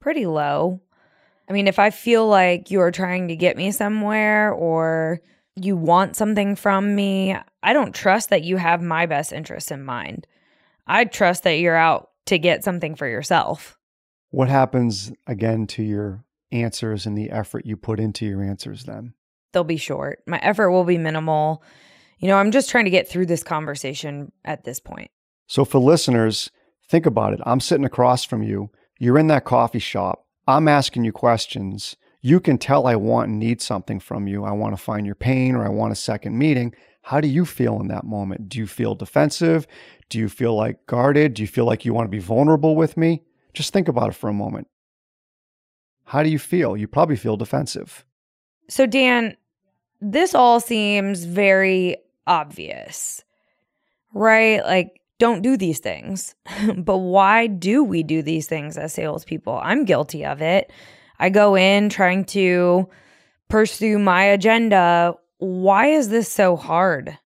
Pretty 0.00 0.26
low. 0.26 0.80
I 1.48 1.52
mean, 1.52 1.66
if 1.66 1.78
I 1.78 1.90
feel 1.90 2.26
like 2.28 2.70
you're 2.70 2.92
trying 2.92 3.28
to 3.28 3.36
get 3.36 3.56
me 3.56 3.72
somewhere 3.72 4.52
or 4.52 5.20
you 5.56 5.76
want 5.76 6.16
something 6.16 6.54
from 6.54 6.94
me, 6.94 7.36
I 7.62 7.72
don't 7.72 7.94
trust 7.94 8.30
that 8.30 8.44
you 8.44 8.56
have 8.56 8.82
my 8.82 9.06
best 9.06 9.32
interests 9.32 9.70
in 9.70 9.84
mind. 9.84 10.26
I 10.86 11.04
trust 11.06 11.42
that 11.42 11.58
you're 11.58 11.76
out 11.76 12.10
to 12.26 12.38
get 12.38 12.62
something 12.62 12.94
for 12.94 13.08
yourself. 13.08 13.76
What 14.30 14.48
happens 14.48 15.12
again 15.26 15.66
to 15.68 15.82
your 15.82 16.24
answers 16.52 17.06
and 17.06 17.16
the 17.16 17.30
effort 17.30 17.66
you 17.66 17.76
put 17.76 18.00
into 18.00 18.26
your 18.26 18.42
answers 18.42 18.84
then? 18.84 19.14
they'll 19.52 19.64
be 19.64 19.76
short. 19.76 20.22
My 20.26 20.38
effort 20.38 20.70
will 20.70 20.84
be 20.84 20.98
minimal. 20.98 21.62
You 22.18 22.28
know, 22.28 22.36
I'm 22.36 22.50
just 22.50 22.70
trying 22.70 22.84
to 22.84 22.90
get 22.90 23.08
through 23.08 23.26
this 23.26 23.42
conversation 23.42 24.32
at 24.44 24.64
this 24.64 24.80
point. 24.80 25.10
So, 25.46 25.64
for 25.64 25.78
listeners, 25.78 26.50
think 26.88 27.06
about 27.06 27.32
it. 27.32 27.40
I'm 27.44 27.60
sitting 27.60 27.84
across 27.84 28.24
from 28.24 28.42
you. 28.42 28.70
You're 28.98 29.18
in 29.18 29.28
that 29.28 29.44
coffee 29.44 29.78
shop. 29.78 30.26
I'm 30.46 30.68
asking 30.68 31.04
you 31.04 31.12
questions. 31.12 31.96
You 32.20 32.38
can 32.38 32.58
tell 32.58 32.86
I 32.86 32.96
want 32.96 33.30
and 33.30 33.38
need 33.38 33.62
something 33.62 33.98
from 33.98 34.26
you. 34.26 34.44
I 34.44 34.52
want 34.52 34.76
to 34.76 34.82
find 34.82 35.06
your 35.06 35.14
pain 35.14 35.54
or 35.54 35.64
I 35.64 35.70
want 35.70 35.92
a 35.92 35.96
second 35.96 36.36
meeting. 36.36 36.74
How 37.02 37.20
do 37.20 37.28
you 37.28 37.46
feel 37.46 37.80
in 37.80 37.88
that 37.88 38.04
moment? 38.04 38.50
Do 38.50 38.58
you 38.58 38.66
feel 38.66 38.94
defensive? 38.94 39.66
Do 40.10 40.18
you 40.18 40.28
feel 40.28 40.54
like 40.54 40.86
guarded? 40.86 41.34
Do 41.34 41.42
you 41.42 41.48
feel 41.48 41.64
like 41.64 41.86
you 41.86 41.94
want 41.94 42.06
to 42.06 42.10
be 42.10 42.18
vulnerable 42.18 42.76
with 42.76 42.98
me? 42.98 43.22
Just 43.52 43.72
think 43.72 43.88
about 43.88 44.08
it 44.08 44.14
for 44.14 44.28
a 44.28 44.34
moment. 44.34 44.68
How 46.04 46.22
do 46.22 46.30
you 46.30 46.38
feel? 46.38 46.76
You 46.76 46.88
probably 46.88 47.16
feel 47.16 47.36
defensive. 47.36 48.04
So, 48.68 48.86
Dan, 48.86 49.36
this 50.00 50.34
all 50.34 50.60
seems 50.60 51.24
very 51.24 51.96
obvious, 52.26 53.22
right? 54.12 54.64
Like, 54.64 55.00
don't 55.18 55.42
do 55.42 55.56
these 55.56 55.78
things. 55.78 56.34
but 56.76 56.98
why 56.98 57.46
do 57.46 57.84
we 57.84 58.02
do 58.02 58.22
these 58.22 58.46
things 58.46 58.76
as 58.76 58.92
salespeople? 58.94 59.60
I'm 59.62 59.84
guilty 59.84 60.24
of 60.24 60.42
it. 60.42 60.72
I 61.18 61.28
go 61.28 61.56
in 61.56 61.90
trying 61.90 62.24
to 62.26 62.88
pursue 63.48 63.98
my 63.98 64.24
agenda 64.24 65.14
Why 65.38 65.86
is 65.86 66.08
this 66.08 66.30
so 66.30 66.56
hard? 66.56 67.18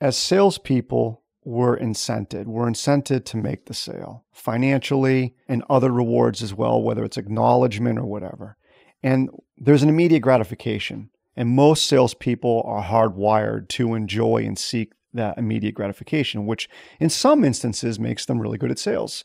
As 0.00 0.16
salespeople, 0.16 1.22
we're 1.46 1.78
incented. 1.78 2.46
We're 2.46 2.66
incented 2.66 3.24
to 3.26 3.36
make 3.36 3.66
the 3.66 3.74
sale 3.74 4.24
financially 4.32 5.36
and 5.46 5.62
other 5.70 5.92
rewards 5.92 6.42
as 6.42 6.52
well, 6.52 6.82
whether 6.82 7.04
it's 7.04 7.16
acknowledgement 7.16 8.00
or 8.00 8.04
whatever. 8.04 8.56
And 9.00 9.30
there's 9.56 9.84
an 9.84 9.88
immediate 9.88 10.22
gratification. 10.22 11.08
And 11.36 11.50
most 11.50 11.86
salespeople 11.86 12.64
are 12.66 12.82
hardwired 12.82 13.68
to 13.68 13.94
enjoy 13.94 14.44
and 14.44 14.58
seek 14.58 14.92
that 15.14 15.38
immediate 15.38 15.76
gratification, 15.76 16.46
which 16.46 16.68
in 16.98 17.10
some 17.10 17.44
instances 17.44 18.00
makes 18.00 18.26
them 18.26 18.40
really 18.40 18.58
good 18.58 18.72
at 18.72 18.78
sales. 18.80 19.24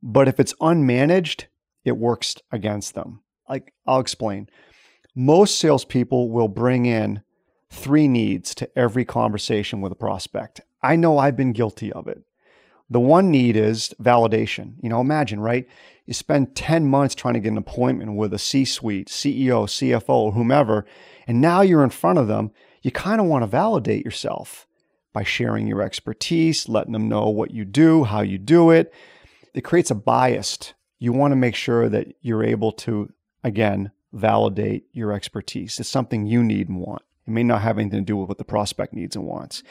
But 0.00 0.28
if 0.28 0.38
it's 0.38 0.54
unmanaged, 0.60 1.46
it 1.84 1.96
works 1.96 2.36
against 2.52 2.94
them. 2.94 3.22
Like 3.48 3.74
I'll 3.84 3.98
explain. 3.98 4.48
Most 5.16 5.58
salespeople 5.58 6.30
will 6.30 6.48
bring 6.48 6.86
in 6.86 7.22
three 7.68 8.06
needs 8.06 8.54
to 8.54 8.78
every 8.78 9.04
conversation 9.04 9.80
with 9.80 9.90
a 9.90 9.96
prospect. 9.96 10.60
I 10.86 10.96
know 10.96 11.18
I've 11.18 11.36
been 11.36 11.52
guilty 11.52 11.92
of 11.92 12.06
it. 12.06 12.22
The 12.88 13.00
one 13.00 13.30
need 13.30 13.56
is 13.56 13.92
validation. 14.00 14.74
You 14.80 14.88
know, 14.88 15.00
imagine, 15.00 15.40
right? 15.40 15.66
You 16.06 16.14
spend 16.14 16.54
10 16.54 16.86
months 16.86 17.16
trying 17.16 17.34
to 17.34 17.40
get 17.40 17.50
an 17.50 17.58
appointment 17.58 18.14
with 18.14 18.32
a 18.32 18.38
C 18.38 18.64
suite, 18.64 19.08
CEO, 19.08 19.66
CFO, 19.66 20.34
whomever, 20.34 20.86
and 21.26 21.40
now 21.40 21.62
you're 21.62 21.82
in 21.82 21.90
front 21.90 22.18
of 22.18 22.28
them. 22.28 22.52
You 22.82 22.92
kind 22.92 23.20
of 23.20 23.26
want 23.26 23.42
to 23.42 23.48
validate 23.48 24.04
yourself 24.04 24.68
by 25.12 25.24
sharing 25.24 25.66
your 25.66 25.82
expertise, 25.82 26.68
letting 26.68 26.92
them 26.92 27.08
know 27.08 27.28
what 27.28 27.50
you 27.50 27.64
do, 27.64 28.04
how 28.04 28.20
you 28.20 28.38
do 28.38 28.70
it. 28.70 28.94
It 29.54 29.62
creates 29.62 29.90
a 29.90 29.96
bias. 29.96 30.74
You 31.00 31.12
want 31.12 31.32
to 31.32 31.36
make 31.36 31.56
sure 31.56 31.88
that 31.88 32.14
you're 32.20 32.44
able 32.44 32.70
to, 32.72 33.12
again, 33.42 33.90
validate 34.12 34.84
your 34.92 35.12
expertise. 35.12 35.80
It's 35.80 35.88
something 35.88 36.26
you 36.26 36.44
need 36.44 36.68
and 36.68 36.80
want. 36.80 37.02
It 37.26 37.30
may 37.30 37.42
not 37.42 37.62
have 37.62 37.78
anything 37.78 38.00
to 38.00 38.04
do 38.04 38.16
with 38.16 38.28
what 38.28 38.38
the 38.38 38.44
prospect 38.44 38.92
needs 38.92 39.16
and 39.16 39.26
wants. 39.26 39.64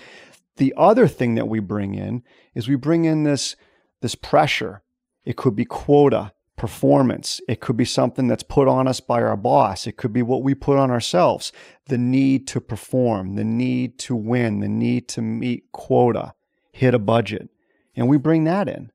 The 0.58 0.74
other 0.78 1.08
thing 1.08 1.36
that 1.36 1.48
we 1.48 1.60
bring 1.60 1.96
in 1.96 2.24
is 2.54 2.68
we 2.68 2.76
bring 2.76 3.06
in 3.06 3.24
this, 3.24 3.56
this 4.02 4.16
pressure. 4.16 4.84
It 5.26 5.36
could 5.36 5.56
be 5.56 5.66
quota, 5.66 6.32
performance. 6.56 7.42
It 7.48 7.60
could 7.60 7.76
be 7.76 7.86
something 7.86 8.28
that's 8.28 8.44
put 8.44 8.68
on 8.68 8.88
us 8.88 9.00
by 9.00 9.22
our 9.22 9.36
boss. 9.36 9.88
It 9.88 9.98
could 9.98 10.14
be 10.14 10.22
what 10.22 10.44
we 10.44 10.56
put 10.56 10.78
on 10.78 10.92
ourselves. 10.92 11.52
The 11.88 11.98
need 11.98 12.48
to 12.48 12.62
perform, 12.62 13.36
the 13.36 13.44
need 13.44 14.00
to 14.00 14.16
win, 14.16 14.62
the 14.62 14.70
need 14.70 15.08
to 15.10 15.22
meet 15.22 15.72
quota, 15.72 16.34
hit 16.72 16.94
a 16.94 17.00
budget. 17.00 17.50
And 17.96 18.08
we 18.08 18.18
bring 18.18 18.46
that 18.46 18.70
in. 18.70 18.92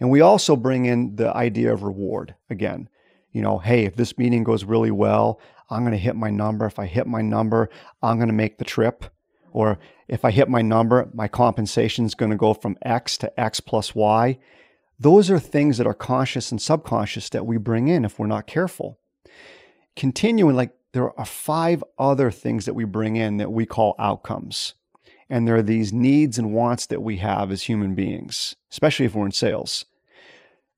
And 0.00 0.10
we 0.10 0.20
also 0.20 0.56
bring 0.56 0.86
in 0.86 1.16
the 1.16 1.34
idea 1.36 1.72
of 1.72 1.82
reward 1.82 2.34
again. 2.50 2.88
You 3.32 3.42
know, 3.42 3.58
hey, 3.58 3.84
if 3.84 3.96
this 3.96 4.16
meeting 4.16 4.42
goes 4.42 4.64
really 4.64 4.90
well, 4.90 5.40
I'm 5.70 5.82
going 5.82 5.92
to 5.92 5.98
hit 5.98 6.16
my 6.16 6.30
number. 6.30 6.66
If 6.66 6.78
I 6.78 6.86
hit 6.86 7.06
my 7.06 7.20
number, 7.20 7.68
I'm 8.02 8.16
going 8.16 8.28
to 8.28 8.34
make 8.34 8.58
the 8.58 8.64
trip. 8.64 9.04
Or 9.52 9.78
if 10.08 10.24
I 10.24 10.30
hit 10.30 10.48
my 10.48 10.62
number, 10.62 11.08
my 11.12 11.28
compensation 11.28 12.04
is 12.04 12.14
going 12.14 12.30
to 12.30 12.36
go 12.36 12.54
from 12.54 12.76
X 12.82 13.16
to 13.18 13.40
X 13.40 13.60
plus 13.60 13.94
Y. 13.94 14.38
Those 14.98 15.30
are 15.30 15.38
things 15.38 15.78
that 15.78 15.86
are 15.86 15.94
conscious 15.94 16.50
and 16.50 16.60
subconscious 16.60 17.28
that 17.30 17.46
we 17.46 17.56
bring 17.56 17.88
in 17.88 18.04
if 18.04 18.18
we're 18.18 18.26
not 18.26 18.46
careful. 18.46 18.98
Continuing, 19.96 20.56
like 20.56 20.72
there 20.92 21.18
are 21.18 21.24
five 21.24 21.84
other 21.98 22.30
things 22.30 22.64
that 22.64 22.74
we 22.74 22.84
bring 22.84 23.16
in 23.16 23.36
that 23.36 23.52
we 23.52 23.66
call 23.66 23.94
outcomes. 23.98 24.74
And 25.30 25.46
there 25.46 25.56
are 25.56 25.62
these 25.62 25.92
needs 25.92 26.38
and 26.38 26.54
wants 26.54 26.86
that 26.86 27.02
we 27.02 27.18
have 27.18 27.50
as 27.52 27.64
human 27.64 27.94
beings, 27.94 28.56
especially 28.72 29.06
if 29.06 29.14
we're 29.14 29.26
in 29.26 29.32
sales. 29.32 29.84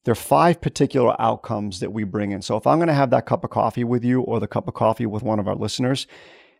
There 0.04 0.12
are 0.12 0.16
five 0.16 0.60
particular 0.60 1.14
outcomes 1.20 1.80
that 1.80 1.92
we 1.92 2.04
bring 2.04 2.32
in. 2.32 2.42
So 2.42 2.56
if 2.56 2.66
I'm 2.66 2.78
going 2.78 2.88
to 2.88 2.94
have 2.94 3.10
that 3.10 3.26
cup 3.26 3.44
of 3.44 3.50
coffee 3.50 3.84
with 3.84 4.04
you 4.04 4.22
or 4.22 4.40
the 4.40 4.48
cup 4.48 4.66
of 4.66 4.74
coffee 4.74 5.06
with 5.06 5.22
one 5.22 5.38
of 5.38 5.46
our 5.46 5.54
listeners, 5.54 6.06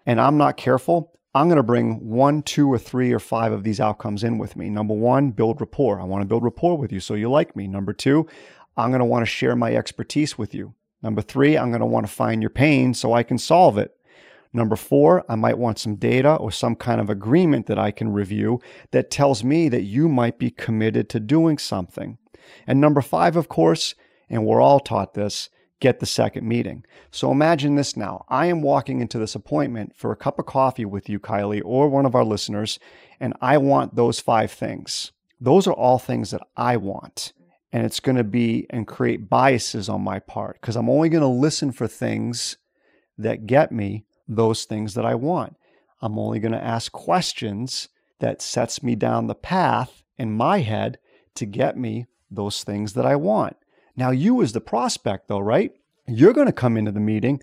and 0.07 0.21
I'm 0.21 0.37
not 0.37 0.57
careful, 0.57 1.19
I'm 1.33 1.47
going 1.47 1.59
to 1.59 1.63
bring 1.63 2.09
one, 2.09 2.43
two, 2.43 2.73
or 2.73 2.79
three, 2.79 3.13
or 3.13 3.21
five 3.21 3.53
of 3.53 3.63
these 3.63 3.79
outcomes 3.79 4.25
in 4.25 4.37
with 4.37 4.57
me. 4.57 4.69
Number 4.69 4.95
one, 4.95 5.31
build 5.31 5.61
rapport. 5.61 6.01
I 6.01 6.05
want 6.05 6.23
to 6.23 6.27
build 6.27 6.43
rapport 6.43 6.77
with 6.77 6.91
you 6.91 6.99
so 6.99 7.15
you 7.15 7.31
like 7.31 7.55
me. 7.55 7.69
Number 7.69 7.93
two, 7.93 8.27
I'm 8.77 8.91
going 8.91 8.99
to 8.99 9.05
want 9.05 9.23
to 9.23 9.31
share 9.31 9.55
my 9.55 9.75
expertise 9.75 10.37
with 10.37 10.55
you. 10.55 10.75
Number 11.03 11.23
three, 11.23 11.57
I'm 11.57 11.71
going 11.71 11.81
to 11.81 11.87
want 11.87 12.07
to 12.07 12.13
find 12.13 12.43
your 12.43 12.51
pain 12.51 12.95
so 12.95 13.13
I 13.13 13.23
can 13.23 13.39
solve 13.39 13.79
it. 13.79 13.97
Number 14.53 14.75
four, 14.75 15.25
I 15.29 15.37
might 15.37 15.59
want 15.59 15.79
some 15.79 15.95
data 15.95 16.35
or 16.35 16.51
some 16.51 16.75
kind 16.75 17.01
of 17.01 17.09
agreement 17.09 17.67
that 17.67 17.79
I 17.79 17.93
can 17.93 18.13
review 18.13 18.61
that 18.91 19.11
tells 19.11 19.45
me 19.45 19.69
that 19.69 19.83
you 19.83 20.09
might 20.09 20.39
be 20.39 20.51
committed 20.51 21.09
to 21.11 21.21
doing 21.21 21.59
something. 21.59 22.19
And 22.67 22.81
number 22.81 23.01
five, 23.01 23.37
of 23.37 23.49
course, 23.49 23.95
and 24.29 24.45
we're 24.45 24.61
all 24.61 24.81
taught 24.81 25.15
this, 25.15 25.49
get 25.81 25.99
the 25.99 26.07
second 26.07 26.47
meeting. 26.47 26.85
So 27.11 27.33
imagine 27.33 27.75
this 27.75 27.97
now. 27.97 28.25
I 28.29 28.47
am 28.47 28.63
walking 28.63 29.01
into 29.01 29.19
this 29.19 29.35
appointment 29.35 29.97
for 29.97 30.13
a 30.13 30.17
cup 30.17 30.39
of 30.39 30.47
coffee 30.47 30.85
with 30.85 31.09
you, 31.09 31.19
Kylie, 31.19 31.63
or 31.65 31.89
one 31.89 32.07
of 32.07 32.15
our 32.15 32.25
listeners, 32.25 32.79
and 33.19 33.35
I 33.41 33.59
want 33.59 33.97
those 33.97 34.21
five 34.21 34.53
things. 34.53 35.13
Those 35.41 35.67
are 35.67 35.73
all 35.73 35.99
things 35.99 36.31
that 36.31 36.43
I 36.57 36.77
want. 36.77 37.33
And 37.73 37.87
it's 37.87 38.01
going 38.01 38.17
to 38.17 38.25
be 38.25 38.67
and 38.69 38.87
create 38.87 39.31
biases 39.31 39.89
on 39.89 40.03
my 40.03 40.19
part 40.19 40.61
because 40.61 40.77
I'm 40.77 40.91
only 40.91 41.09
going 41.09 41.23
to 41.23 41.29
listen 41.29 41.71
for 41.73 41.87
things 41.87 42.57
that 43.17 43.47
get 43.47 43.71
me 43.71 44.05
those 44.27 44.65
things 44.65 44.95
that 44.95 45.07
I 45.07 45.15
want. 45.15 45.57
I'm 46.03 46.19
only 46.19 46.41
going 46.41 46.53
to 46.53 46.63
ask 46.63 46.91
questions 46.91 47.89
that 48.19 48.43
sets 48.43 48.83
me 48.83 48.95
down 48.95 49.27
the 49.27 49.35
path 49.35 50.03
in 50.19 50.33
my 50.33 50.61
head 50.61 50.99
to 51.35 51.47
get 51.47 51.77
me 51.77 52.07
those 52.31 52.65
things 52.65 52.95
that 52.95 53.07
I 53.07 53.17
want. 53.17 53.57
Now, 54.01 54.13
you 54.13 54.41
as 54.41 54.55
the 54.55 54.63
prospect, 54.63 55.29
though, 55.29 55.41
right? 55.41 55.73
You're 56.07 56.33
going 56.33 56.47
to 56.47 56.55
come 56.55 56.79
into 56.79 56.91
the 56.91 57.01
meeting 57.01 57.43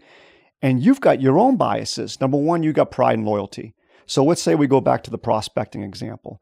and 0.60 0.82
you've 0.84 1.00
got 1.00 1.22
your 1.22 1.38
own 1.38 1.56
biases. 1.56 2.20
Number 2.20 2.40
one, 2.40 2.64
you 2.64 2.74
got 2.74 2.90
pride 2.90 3.20
and 3.20 3.28
loyalty. 3.28 3.76
So 4.08 4.24
let's 4.24 4.42
say 4.42 4.56
we 4.56 4.66
go 4.66 4.82
back 4.82 5.04
to 5.04 5.12
the 5.12 5.20
prospecting 5.20 5.84
example. 5.84 6.42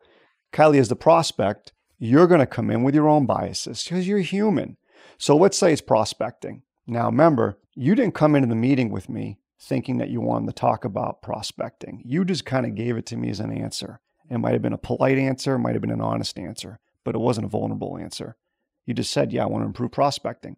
Kylie, 0.53 0.79
as 0.79 0.88
the 0.88 0.95
prospect, 0.95 1.74
you're 2.00 2.27
going 2.27 2.39
to 2.39 2.45
come 2.45 2.72
in 2.72 2.81
with 2.81 2.95
your 2.95 3.10
own 3.10 3.25
biases 3.25 3.84
because 3.84 4.07
you're 4.07 4.19
human. 4.19 4.77
So 5.17 5.36
let's 5.36 5.57
say 5.57 5.74
it's 5.74 5.81
prospecting. 5.81 6.62
Now, 6.88 7.07
remember, 7.07 7.60
you 7.74 7.93
didn't 7.93 8.15
come 8.15 8.36
into 8.36 8.48
the 8.48 8.55
meeting 8.55 8.91
with 8.91 9.10
me 9.10 9.39
thinking 9.60 9.98
that 9.98 10.12
you 10.12 10.22
wanted 10.22 10.45
to 10.45 10.53
talk 10.53 10.86
about 10.86 11.24
prospecting. 11.24 12.01
You 12.05 12.24
just 12.24 12.45
kind 12.45 12.65
of 12.65 12.75
gave 12.75 12.95
it 12.95 13.05
to 13.07 13.17
me 13.17 13.31
as 13.31 13.41
an 13.41 13.51
answer. 13.51 14.00
It 14.29 14.38
might 14.38 14.53
have 14.53 14.62
been 14.62 14.72
a 14.72 14.77
polite 14.77 15.17
answer, 15.17 15.55
it 15.55 15.60
might 15.60 15.75
have 15.75 15.81
been 15.81 15.91
an 15.91 16.00
honest 16.00 16.39
answer, 16.39 16.79
but 17.03 17.15
it 17.15 17.22
wasn't 17.22 17.48
a 17.48 17.50
vulnerable 17.50 17.98
answer. 17.98 18.38
You 18.86 18.94
just 18.94 19.12
said, 19.12 19.32
Yeah, 19.32 19.44
I 19.44 19.48
want 19.48 19.63
to 19.63 19.68
improve 19.68 19.92
prospecting. 19.92 20.58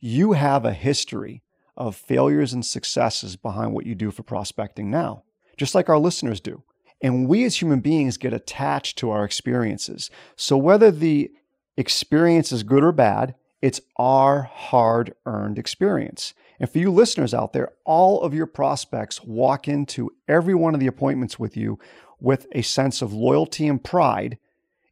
You 0.00 0.32
have 0.32 0.64
a 0.64 0.72
history 0.72 1.42
of 1.76 1.96
failures 1.96 2.52
and 2.52 2.64
successes 2.64 3.36
behind 3.36 3.72
what 3.72 3.86
you 3.86 3.94
do 3.94 4.10
for 4.10 4.22
prospecting 4.22 4.90
now, 4.90 5.22
just 5.56 5.74
like 5.74 5.88
our 5.88 5.98
listeners 5.98 6.40
do. 6.40 6.62
And 7.00 7.28
we 7.28 7.44
as 7.44 7.60
human 7.60 7.80
beings 7.80 8.16
get 8.16 8.32
attached 8.32 8.98
to 8.98 9.10
our 9.10 9.24
experiences. 9.24 10.10
So 10.36 10.56
whether 10.56 10.90
the 10.90 11.30
experience 11.76 12.50
is 12.50 12.64
good 12.64 12.82
or 12.82 12.90
bad, 12.90 13.36
it's 13.62 13.80
our 13.96 14.42
hard 14.42 15.14
earned 15.24 15.58
experience. 15.58 16.34
And 16.58 16.68
for 16.68 16.78
you 16.78 16.90
listeners 16.90 17.32
out 17.32 17.52
there, 17.52 17.72
all 17.84 18.22
of 18.22 18.34
your 18.34 18.46
prospects 18.46 19.22
walk 19.22 19.68
into 19.68 20.10
every 20.26 20.54
one 20.54 20.74
of 20.74 20.80
the 20.80 20.88
appointments 20.88 21.38
with 21.38 21.56
you 21.56 21.78
with 22.20 22.46
a 22.52 22.62
sense 22.62 23.00
of 23.00 23.12
loyalty 23.12 23.68
and 23.68 23.82
pride 23.82 24.38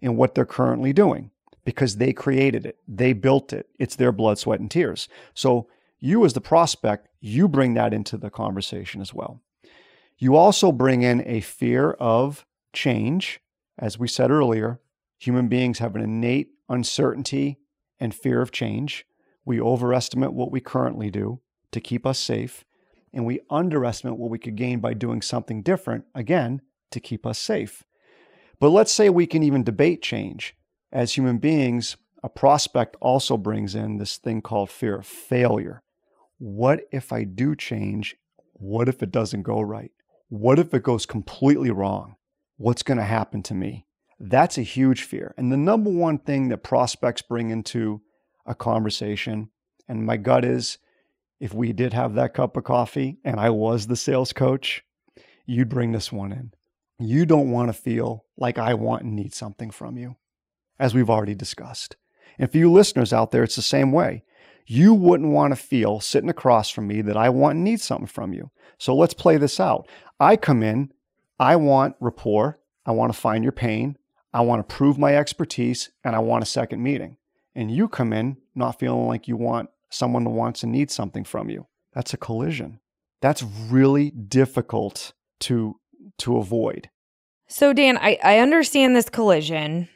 in 0.00 0.16
what 0.16 0.34
they're 0.34 0.46
currently 0.46 0.92
doing 0.92 1.32
because 1.66 1.96
they 1.96 2.14
created 2.14 2.64
it, 2.64 2.78
they 2.88 3.12
built 3.12 3.52
it. 3.52 3.68
It's 3.78 3.96
their 3.96 4.12
blood, 4.12 4.38
sweat, 4.38 4.60
and 4.60 4.70
tears. 4.70 5.08
So, 5.34 5.68
you 5.98 6.24
as 6.24 6.34
the 6.34 6.40
prospect, 6.40 7.08
you 7.20 7.48
bring 7.48 7.74
that 7.74 7.92
into 7.92 8.16
the 8.16 8.30
conversation 8.30 9.00
as 9.00 9.12
well. 9.12 9.42
You 10.18 10.36
also 10.36 10.72
bring 10.72 11.02
in 11.02 11.22
a 11.26 11.40
fear 11.40 11.92
of 11.92 12.46
change. 12.72 13.40
As 13.78 13.98
we 13.98 14.06
said 14.06 14.30
earlier, 14.30 14.80
human 15.18 15.48
beings 15.48 15.78
have 15.80 15.96
an 15.96 16.02
innate 16.02 16.50
uncertainty 16.68 17.58
and 17.98 18.14
fear 18.14 18.40
of 18.40 18.52
change. 18.52 19.06
We 19.44 19.60
overestimate 19.60 20.32
what 20.32 20.52
we 20.52 20.60
currently 20.60 21.10
do 21.10 21.40
to 21.72 21.80
keep 21.80 22.06
us 22.06 22.18
safe, 22.18 22.64
and 23.12 23.26
we 23.26 23.40
underestimate 23.50 24.18
what 24.18 24.30
we 24.30 24.38
could 24.38 24.56
gain 24.56 24.80
by 24.80 24.94
doing 24.94 25.22
something 25.22 25.62
different, 25.62 26.04
again, 26.14 26.62
to 26.90 27.00
keep 27.00 27.26
us 27.26 27.38
safe. 27.38 27.82
But 28.60 28.70
let's 28.70 28.92
say 28.92 29.08
we 29.08 29.26
can 29.26 29.42
even 29.42 29.64
debate 29.64 30.02
change 30.02 30.55
as 30.96 31.12
human 31.12 31.36
beings, 31.36 31.98
a 32.22 32.28
prospect 32.30 32.96
also 33.02 33.36
brings 33.36 33.74
in 33.74 33.98
this 33.98 34.16
thing 34.16 34.40
called 34.40 34.70
fear 34.70 34.96
of 34.96 35.06
failure. 35.06 35.82
What 36.38 36.84
if 36.90 37.12
I 37.12 37.24
do 37.24 37.54
change? 37.54 38.16
What 38.54 38.88
if 38.88 39.02
it 39.02 39.10
doesn't 39.10 39.42
go 39.42 39.60
right? 39.60 39.90
What 40.30 40.58
if 40.58 40.72
it 40.72 40.82
goes 40.82 41.04
completely 41.04 41.70
wrong? 41.70 42.16
What's 42.56 42.82
going 42.82 42.96
to 42.96 43.04
happen 43.04 43.42
to 43.42 43.54
me? 43.54 43.84
That's 44.18 44.56
a 44.56 44.62
huge 44.62 45.02
fear. 45.02 45.34
And 45.36 45.52
the 45.52 45.58
number 45.58 45.90
one 45.90 46.16
thing 46.16 46.48
that 46.48 46.62
prospects 46.62 47.20
bring 47.20 47.50
into 47.50 48.00
a 48.46 48.54
conversation, 48.54 49.50
and 49.86 50.06
my 50.06 50.16
gut 50.16 50.46
is 50.46 50.78
if 51.40 51.52
we 51.52 51.74
did 51.74 51.92
have 51.92 52.14
that 52.14 52.32
cup 52.32 52.56
of 52.56 52.64
coffee 52.64 53.18
and 53.22 53.38
I 53.38 53.50
was 53.50 53.86
the 53.86 53.96
sales 53.96 54.32
coach, 54.32 54.82
you'd 55.44 55.68
bring 55.68 55.92
this 55.92 56.10
one 56.10 56.32
in. 56.32 56.52
You 56.98 57.26
don't 57.26 57.50
want 57.50 57.68
to 57.68 57.74
feel 57.74 58.24
like 58.38 58.56
I 58.56 58.72
want 58.72 59.02
and 59.02 59.14
need 59.14 59.34
something 59.34 59.70
from 59.70 59.98
you 59.98 60.16
as 60.78 60.94
we've 60.94 61.10
already 61.10 61.34
discussed. 61.34 61.96
And 62.38 62.50
for 62.50 62.58
you 62.58 62.70
listeners 62.70 63.12
out 63.12 63.30
there, 63.30 63.42
it's 63.42 63.56
the 63.56 63.62
same 63.62 63.92
way. 63.92 64.24
You 64.66 64.94
wouldn't 64.94 65.32
want 65.32 65.52
to 65.52 65.56
feel 65.56 66.00
sitting 66.00 66.28
across 66.28 66.70
from 66.70 66.86
me 66.86 67.00
that 67.02 67.16
I 67.16 67.28
want 67.28 67.54
and 67.54 67.64
need 67.64 67.80
something 67.80 68.06
from 68.06 68.32
you. 68.32 68.50
So 68.78 68.94
let's 68.94 69.14
play 69.14 69.36
this 69.36 69.60
out. 69.60 69.88
I 70.18 70.36
come 70.36 70.62
in, 70.62 70.92
I 71.38 71.56
want 71.56 71.96
rapport, 72.00 72.58
I 72.84 72.90
want 72.90 73.12
to 73.12 73.18
find 73.18 73.44
your 73.44 73.52
pain, 73.52 73.96
I 74.32 74.40
want 74.40 74.66
to 74.66 74.74
prove 74.74 74.98
my 74.98 75.16
expertise, 75.16 75.90
and 76.04 76.14
I 76.16 76.18
want 76.18 76.42
a 76.42 76.46
second 76.46 76.82
meeting. 76.82 77.16
And 77.54 77.70
you 77.70 77.88
come 77.88 78.12
in 78.12 78.36
not 78.54 78.78
feeling 78.78 79.06
like 79.06 79.28
you 79.28 79.36
want 79.36 79.70
someone 79.88 80.24
who 80.24 80.30
wants 80.30 80.62
and 80.62 80.72
needs 80.72 80.94
something 80.94 81.24
from 81.24 81.48
you. 81.48 81.66
That's 81.94 82.12
a 82.12 82.18
collision. 82.18 82.80
That's 83.22 83.42
really 83.42 84.10
difficult 84.10 85.12
to 85.40 85.80
to 86.18 86.38
avoid. 86.38 86.90
So 87.48 87.72
Dan, 87.72 87.98
I, 87.98 88.18
I 88.22 88.38
understand 88.38 88.96
this 88.96 89.08
collision. 89.08 89.88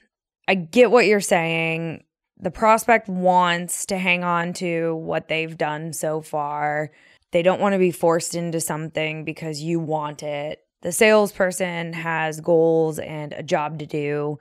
I 0.51 0.55
get 0.55 0.91
what 0.91 1.07
you're 1.07 1.21
saying. 1.21 2.03
The 2.41 2.51
prospect 2.51 3.09
wants 3.09 3.87
to 3.87 3.97
hang 3.97 4.25
on 4.25 4.53
to 4.55 4.97
what 4.97 5.29
they've 5.29 5.57
done 5.57 5.93
so 5.93 6.23
far. 6.23 6.91
They 7.31 7.43
don't 7.43 7.61
want 7.61 7.75
to 7.75 7.79
be 7.79 7.93
forced 7.93 8.35
into 8.35 8.61
something 8.61 9.25
because 9.25 9.63
you 9.63 9.79
want 9.79 10.25
it. 10.25 10.59
The 10.83 10.91
salesperson 10.91 11.93
has 11.93 12.41
goals 12.41 12.99
and 12.99 13.33
a 13.33 13.45
job 13.45 13.79
to 13.79 13.87
do. 13.87 14.41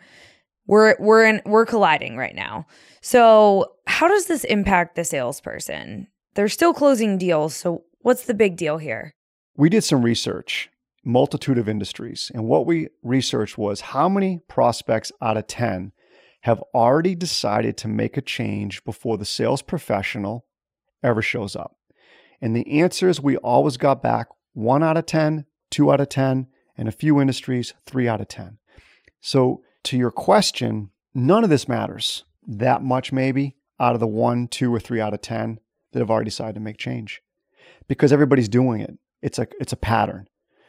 We're 0.66 0.96
we're 0.98 1.26
in 1.26 1.44
we're 1.46 1.68
colliding 1.68 2.18
right 2.18 2.34
now. 2.34 2.66
So, 3.02 3.76
how 3.86 4.08
does 4.08 4.26
this 4.26 4.46
impact 4.46 4.96
the 4.96 5.06
salesperson? 5.06 6.08
They're 6.34 6.50
still 6.50 6.74
closing 6.74 7.20
deals, 7.20 7.56
so 7.56 7.84
what's 8.00 8.26
the 8.26 8.34
big 8.34 8.58
deal 8.58 8.80
here? 8.80 9.14
We 9.56 9.70
did 9.70 9.84
some 9.84 10.02
research, 10.02 10.72
multitude 11.06 11.60
of 11.60 11.70
industries, 11.70 12.32
and 12.34 12.46
what 12.46 12.66
we 12.66 12.88
researched 13.04 13.60
was 13.60 13.82
how 13.82 14.10
many 14.10 14.40
prospects 14.48 15.12
out 15.22 15.38
of 15.38 15.46
10 15.46 15.92
have 16.42 16.64
already 16.74 17.16
decided 17.16 17.78
to 17.78 17.88
make 17.88 18.18
a 18.18 18.22
change 18.22 18.84
before 18.84 19.18
the 19.18 19.26
sales 19.26 19.62
professional 19.62 20.46
ever 21.04 21.22
shows 21.22 21.56
up. 21.56 21.76
And 22.42 22.56
the 22.56 22.82
answers 22.82 23.20
we 23.20 23.38
always 23.38 23.78
got 23.78 24.02
back 24.02 24.28
1 24.54 24.84
out 24.84 24.98
of 24.98 25.06
10, 25.06 25.46
2 25.72 25.92
out 25.92 26.00
of 26.00 26.10
10, 26.10 26.48
and 26.78 26.88
a 26.88 26.94
few 26.94 27.20
industries 27.20 27.74
3 27.86 28.08
out 28.08 28.22
of 28.22 28.28
10. 28.30 28.58
So, 29.22 29.64
to 29.84 29.98
your 29.98 30.12
question, 30.12 30.92
none 31.14 31.44
of 31.44 31.50
this 31.50 31.68
matters 31.68 32.24
that 32.48 32.82
much, 32.82 33.12
maybe 33.12 33.58
out 33.80 33.94
of 33.94 34.00
the 34.00 34.08
1, 34.08 34.48
2, 34.48 34.74
or 34.74 34.80
3 34.80 35.02
out 35.02 35.14
of 35.14 35.22
10 35.22 35.60
that 35.92 36.00
have 36.00 36.10
already 36.10 36.30
decided 36.30 36.56
to 36.56 36.62
make 36.62 36.78
change 36.78 37.22
because 37.88 38.14
everybody's 38.14 38.50
doing 38.50 38.82
it. 38.82 38.98
It's 39.22 39.40
a, 39.40 39.48
it's 39.60 39.74
a 39.74 39.78
pattern. 39.78 40.28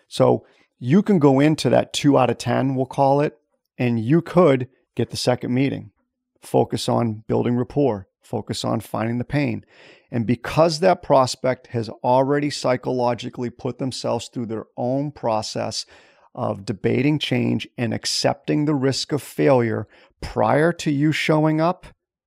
So, 0.09 0.45
you 0.79 1.03
can 1.03 1.19
go 1.19 1.39
into 1.39 1.71
that 1.71 1.93
2 1.93 2.19
out 2.19 2.31
of 2.31 2.39
10, 2.39 2.75
we'll 2.75 2.87
call 2.87 3.21
it, 3.21 3.39
and 3.79 4.01
you 4.01 4.23
could 4.23 4.69
get 4.97 5.11
the 5.11 5.17
second 5.17 5.53
meeting, 5.55 5.93
focus 6.41 6.89
on 6.89 7.25
building 7.27 7.57
rapport, 7.57 8.09
focus 8.23 8.65
on 8.65 8.81
finding 8.81 9.19
the 9.19 9.25
pain. 9.25 9.65
And 10.11 10.27
because 10.27 10.81
that 10.81 11.03
prospect 11.03 11.69
has 11.69 11.89
already 12.03 12.51
psychologically 12.51 13.51
put 13.51 13.79
themselves 13.79 14.29
through 14.29 14.47
their 14.47 14.67
own 14.77 15.13
process 15.13 15.87
of 16.35 16.65
debating 16.65 17.19
change 17.19 17.69
and 17.77 17.93
accepting 17.93 18.65
the 18.65 18.75
risk 18.75 19.13
of 19.13 19.23
failure 19.23 19.89
prior 20.21 20.73
to 20.73 20.91
you 20.91 21.13
showing 21.13 21.61
up, 21.61 21.87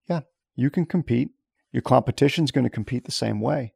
yeah, 0.09 0.21
you 0.55 0.69
can 0.69 0.85
compete. 0.85 1.29
Your 1.71 1.81
competition's 1.81 2.51
going 2.51 2.65
to 2.65 2.69
compete 2.69 3.05
the 3.05 3.11
same 3.11 3.39
way. 3.39 3.73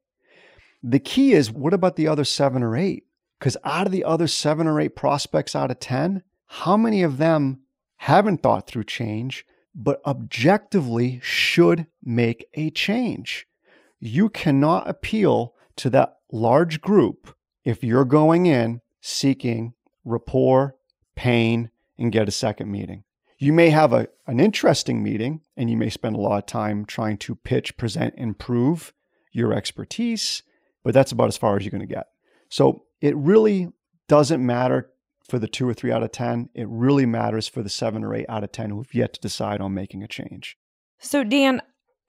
The 0.84 1.00
key 1.00 1.34
is 1.34 1.52
what 1.52 1.74
about 1.74 1.96
the 1.96 2.08
other 2.08 2.24
seven 2.24 2.62
or 2.62 2.76
eight? 2.76 3.06
Because 3.40 3.58
out 3.64 3.86
of 3.86 3.92
the 3.92 4.04
other 4.04 4.28
seven 4.28 4.68
or 4.68 4.80
eight 4.80 4.96
prospects 4.96 5.56
out 5.56 5.72
of 5.72 5.80
10, 5.80 6.24
how 6.46 6.78
many 6.78 7.04
of 7.04 7.18
them 7.18 7.62
haven't 7.98 8.44
thought 8.44 8.68
through 8.68 8.86
change, 8.86 9.46
but 9.76 10.02
objectively 10.06 11.20
should 11.22 11.88
make 12.04 12.48
a 12.54 12.70
change? 12.70 13.48
You 14.00 14.30
cannot 14.30 14.90
appeal 14.90 15.54
to 15.78 15.90
that 15.92 16.18
large 16.32 16.82
group 16.82 17.36
if 17.64 17.84
you're 17.84 18.06
going 18.06 18.46
in 18.46 18.82
seeking 19.02 19.74
rapport, 20.04 20.76
pain, 21.16 21.70
and 21.98 22.12
get 22.12 22.28
a 22.28 22.32
second 22.32 22.72
meeting. 22.72 23.04
You 23.40 23.54
may 23.54 23.70
have 23.70 23.94
a, 23.94 24.08
an 24.26 24.40
interesting 24.40 25.04
meeting 25.04 25.42
and 25.56 25.70
you 25.70 25.78
may 25.78 25.90
spend 25.90 26.16
a 26.16 26.20
lot 26.20 26.38
of 26.40 26.46
time 26.46 26.86
trying 26.86 27.18
to 27.20 27.36
pitch, 27.36 27.78
present, 27.78 28.16
and 28.18 28.38
prove 28.38 28.94
your 29.32 29.54
expertise, 29.54 30.44
but 30.84 30.94
that's 30.94 31.12
about 31.12 31.28
as 31.28 31.38
far 31.38 31.56
as 31.56 31.64
you're 31.64 31.72
going 31.72 31.88
to 31.88 31.94
get. 31.94 32.08
So 32.50 32.84
it 33.02 33.16
really 33.16 33.68
doesn't 34.08 34.44
matter 34.44 34.90
for 35.28 35.40
the 35.40 35.48
two 35.48 35.68
or 35.68 35.74
three 35.74 35.92
out 35.92 36.04
of 36.04 36.12
10. 36.12 36.50
It 36.54 36.68
really 36.70 37.06
matters 37.06 37.48
for 37.48 37.62
the 37.62 37.70
seven 37.70 38.04
or 38.04 38.16
eight 38.16 38.26
out 38.30 38.44
of 38.44 38.52
10 38.52 38.70
who've 38.70 38.94
yet 38.94 39.14
to 39.14 39.20
decide 39.20 39.62
on 39.62 39.74
making 39.74 40.04
a 40.04 40.08
change. 40.08 40.58
So, 41.00 41.24
Dan, 41.24 41.62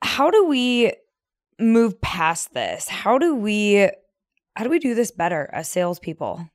how 0.02 0.30
do 0.30 0.46
we 0.46 0.92
move 1.58 2.00
past 2.00 2.54
this? 2.54 2.88
How 2.88 3.18
do 3.18 3.34
we 3.34 3.90
how 4.56 4.64
do 4.64 4.70
we 4.70 4.80
do 4.80 4.94
this 4.94 5.12
better 5.12 5.48
as 5.52 5.68
salespeople? 5.68 6.48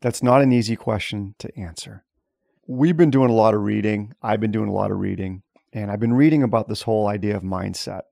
That's 0.00 0.22
not 0.22 0.42
an 0.42 0.52
easy 0.52 0.76
question 0.76 1.34
to 1.40 1.50
answer. 1.58 2.04
We've 2.68 2.96
been 2.96 3.10
doing 3.10 3.30
a 3.30 3.34
lot 3.34 3.54
of 3.54 3.62
reading. 3.62 4.12
I've 4.22 4.38
been 4.38 4.52
doing 4.52 4.68
a 4.68 4.72
lot 4.72 4.92
of 4.92 4.98
reading, 4.98 5.42
and 5.72 5.90
I've 5.90 5.98
been 5.98 6.12
reading 6.12 6.44
about 6.44 6.68
this 6.68 6.82
whole 6.82 7.08
idea 7.08 7.36
of 7.36 7.42
mindset, 7.42 8.02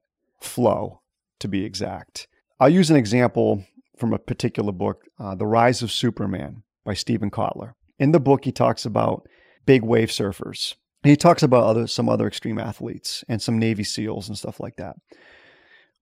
flow, 0.41 1.03
to 1.39 1.47
be 1.47 1.65
exact. 1.65 2.27
I'll 2.59 2.69
use 2.69 2.91
an 2.91 2.97
example 2.97 3.65
from 3.97 4.13
a 4.13 4.19
particular 4.19 4.73
book, 4.73 5.05
uh, 5.21 5.37
The 5.37 5.47
Rise 5.47 5.81
of 5.81 5.93
Superman 5.93 6.65
by 6.85 6.95
Steven 6.95 7.31
Kotler. 7.31 7.75
In 7.99 8.13
the 8.13 8.21
book, 8.21 8.45
he 8.45 8.53
talks 8.53 8.85
about 8.85 9.27
big 9.65 9.83
wave 9.83 10.09
surfers. 10.09 10.75
He 11.03 11.17
talks 11.17 11.43
about 11.43 11.65
other, 11.65 11.87
some 11.87 12.09
other 12.09 12.27
extreme 12.27 12.59
athletes 12.59 13.25
and 13.29 13.41
some 13.41 13.59
Navy 13.59 13.85
SEALs 13.85 14.29
and 14.29 14.37
stuff 14.37 14.61
like 14.61 14.77
that. 14.77 14.97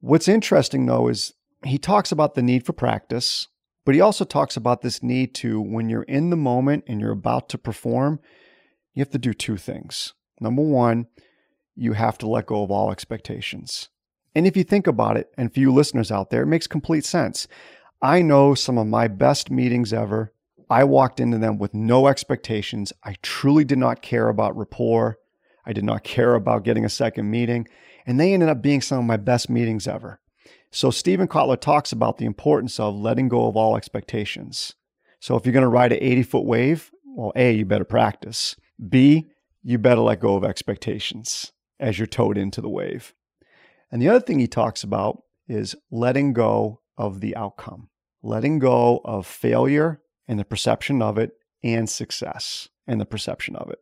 What's 0.00 0.28
interesting, 0.28 0.86
though, 0.86 1.08
is 1.08 1.34
he 1.64 1.78
talks 1.78 2.12
about 2.12 2.34
the 2.34 2.42
need 2.42 2.64
for 2.64 2.72
practice 2.72 3.48
but 3.84 3.94
he 3.94 4.00
also 4.00 4.24
talks 4.24 4.56
about 4.56 4.80
this 4.80 5.02
need 5.02 5.34
to, 5.36 5.60
when 5.60 5.88
you're 5.88 6.04
in 6.04 6.30
the 6.30 6.36
moment 6.36 6.84
and 6.86 7.00
you're 7.00 7.12
about 7.12 7.48
to 7.50 7.58
perform, 7.58 8.18
you 8.94 9.00
have 9.00 9.10
to 9.10 9.18
do 9.18 9.34
two 9.34 9.56
things. 9.56 10.14
Number 10.40 10.62
one, 10.62 11.06
you 11.76 11.92
have 11.92 12.16
to 12.18 12.28
let 12.28 12.46
go 12.46 12.62
of 12.62 12.70
all 12.70 12.90
expectations. 12.90 13.88
And 14.34 14.46
if 14.46 14.56
you 14.56 14.64
think 14.64 14.86
about 14.86 15.16
it, 15.16 15.30
and 15.36 15.52
for 15.52 15.60
you 15.60 15.72
listeners 15.72 16.10
out 16.10 16.30
there, 16.30 16.42
it 16.42 16.46
makes 16.46 16.66
complete 16.66 17.04
sense. 17.04 17.46
I 18.00 18.22
know 18.22 18.54
some 18.54 18.78
of 18.78 18.86
my 18.86 19.06
best 19.06 19.50
meetings 19.50 19.92
ever. 19.92 20.32
I 20.70 20.84
walked 20.84 21.20
into 21.20 21.38
them 21.38 21.58
with 21.58 21.74
no 21.74 22.06
expectations. 22.06 22.92
I 23.02 23.16
truly 23.22 23.64
did 23.64 23.78
not 23.78 24.02
care 24.02 24.28
about 24.28 24.56
rapport. 24.56 25.18
I 25.66 25.72
did 25.72 25.84
not 25.84 26.04
care 26.04 26.34
about 26.34 26.64
getting 26.64 26.84
a 26.84 26.90
second 26.90 27.30
meeting. 27.30 27.66
And 28.06 28.18
they 28.18 28.32
ended 28.32 28.48
up 28.48 28.62
being 28.62 28.80
some 28.80 28.98
of 28.98 29.04
my 29.04 29.16
best 29.16 29.48
meetings 29.48 29.86
ever. 29.88 30.20
So 30.70 30.90
Steven 30.90 31.28
Kotler 31.28 31.60
talks 31.60 31.92
about 31.92 32.18
the 32.18 32.24
importance 32.24 32.80
of 32.80 32.96
letting 32.96 33.28
go 33.28 33.46
of 33.46 33.56
all 33.56 33.76
expectations. 33.76 34.74
So 35.20 35.36
if 35.36 35.46
you're 35.46 35.52
going 35.52 35.62
to 35.62 35.68
ride 35.68 35.92
an 35.92 36.02
80 36.02 36.22
foot 36.24 36.44
wave, 36.44 36.90
well, 37.04 37.32
A, 37.36 37.52
you 37.52 37.64
better 37.64 37.84
practice. 37.84 38.56
B, 38.88 39.26
you 39.62 39.78
better 39.78 40.00
let 40.00 40.20
go 40.20 40.36
of 40.36 40.44
expectations 40.44 41.52
as 41.78 41.98
you're 41.98 42.06
towed 42.06 42.36
into 42.36 42.60
the 42.60 42.68
wave. 42.68 43.14
And 43.90 44.02
the 44.02 44.08
other 44.08 44.20
thing 44.20 44.38
he 44.38 44.48
talks 44.48 44.82
about 44.82 45.22
is 45.46 45.76
letting 45.90 46.32
go 46.32 46.80
of 46.98 47.20
the 47.20 47.36
outcome, 47.36 47.88
letting 48.22 48.58
go 48.58 49.00
of 49.04 49.26
failure 49.26 50.00
and 50.26 50.38
the 50.38 50.44
perception 50.44 51.02
of 51.02 51.18
it, 51.18 51.32
and 51.62 51.88
success 51.88 52.68
and 52.86 53.00
the 53.00 53.06
perception 53.06 53.56
of 53.56 53.70
it. 53.70 53.78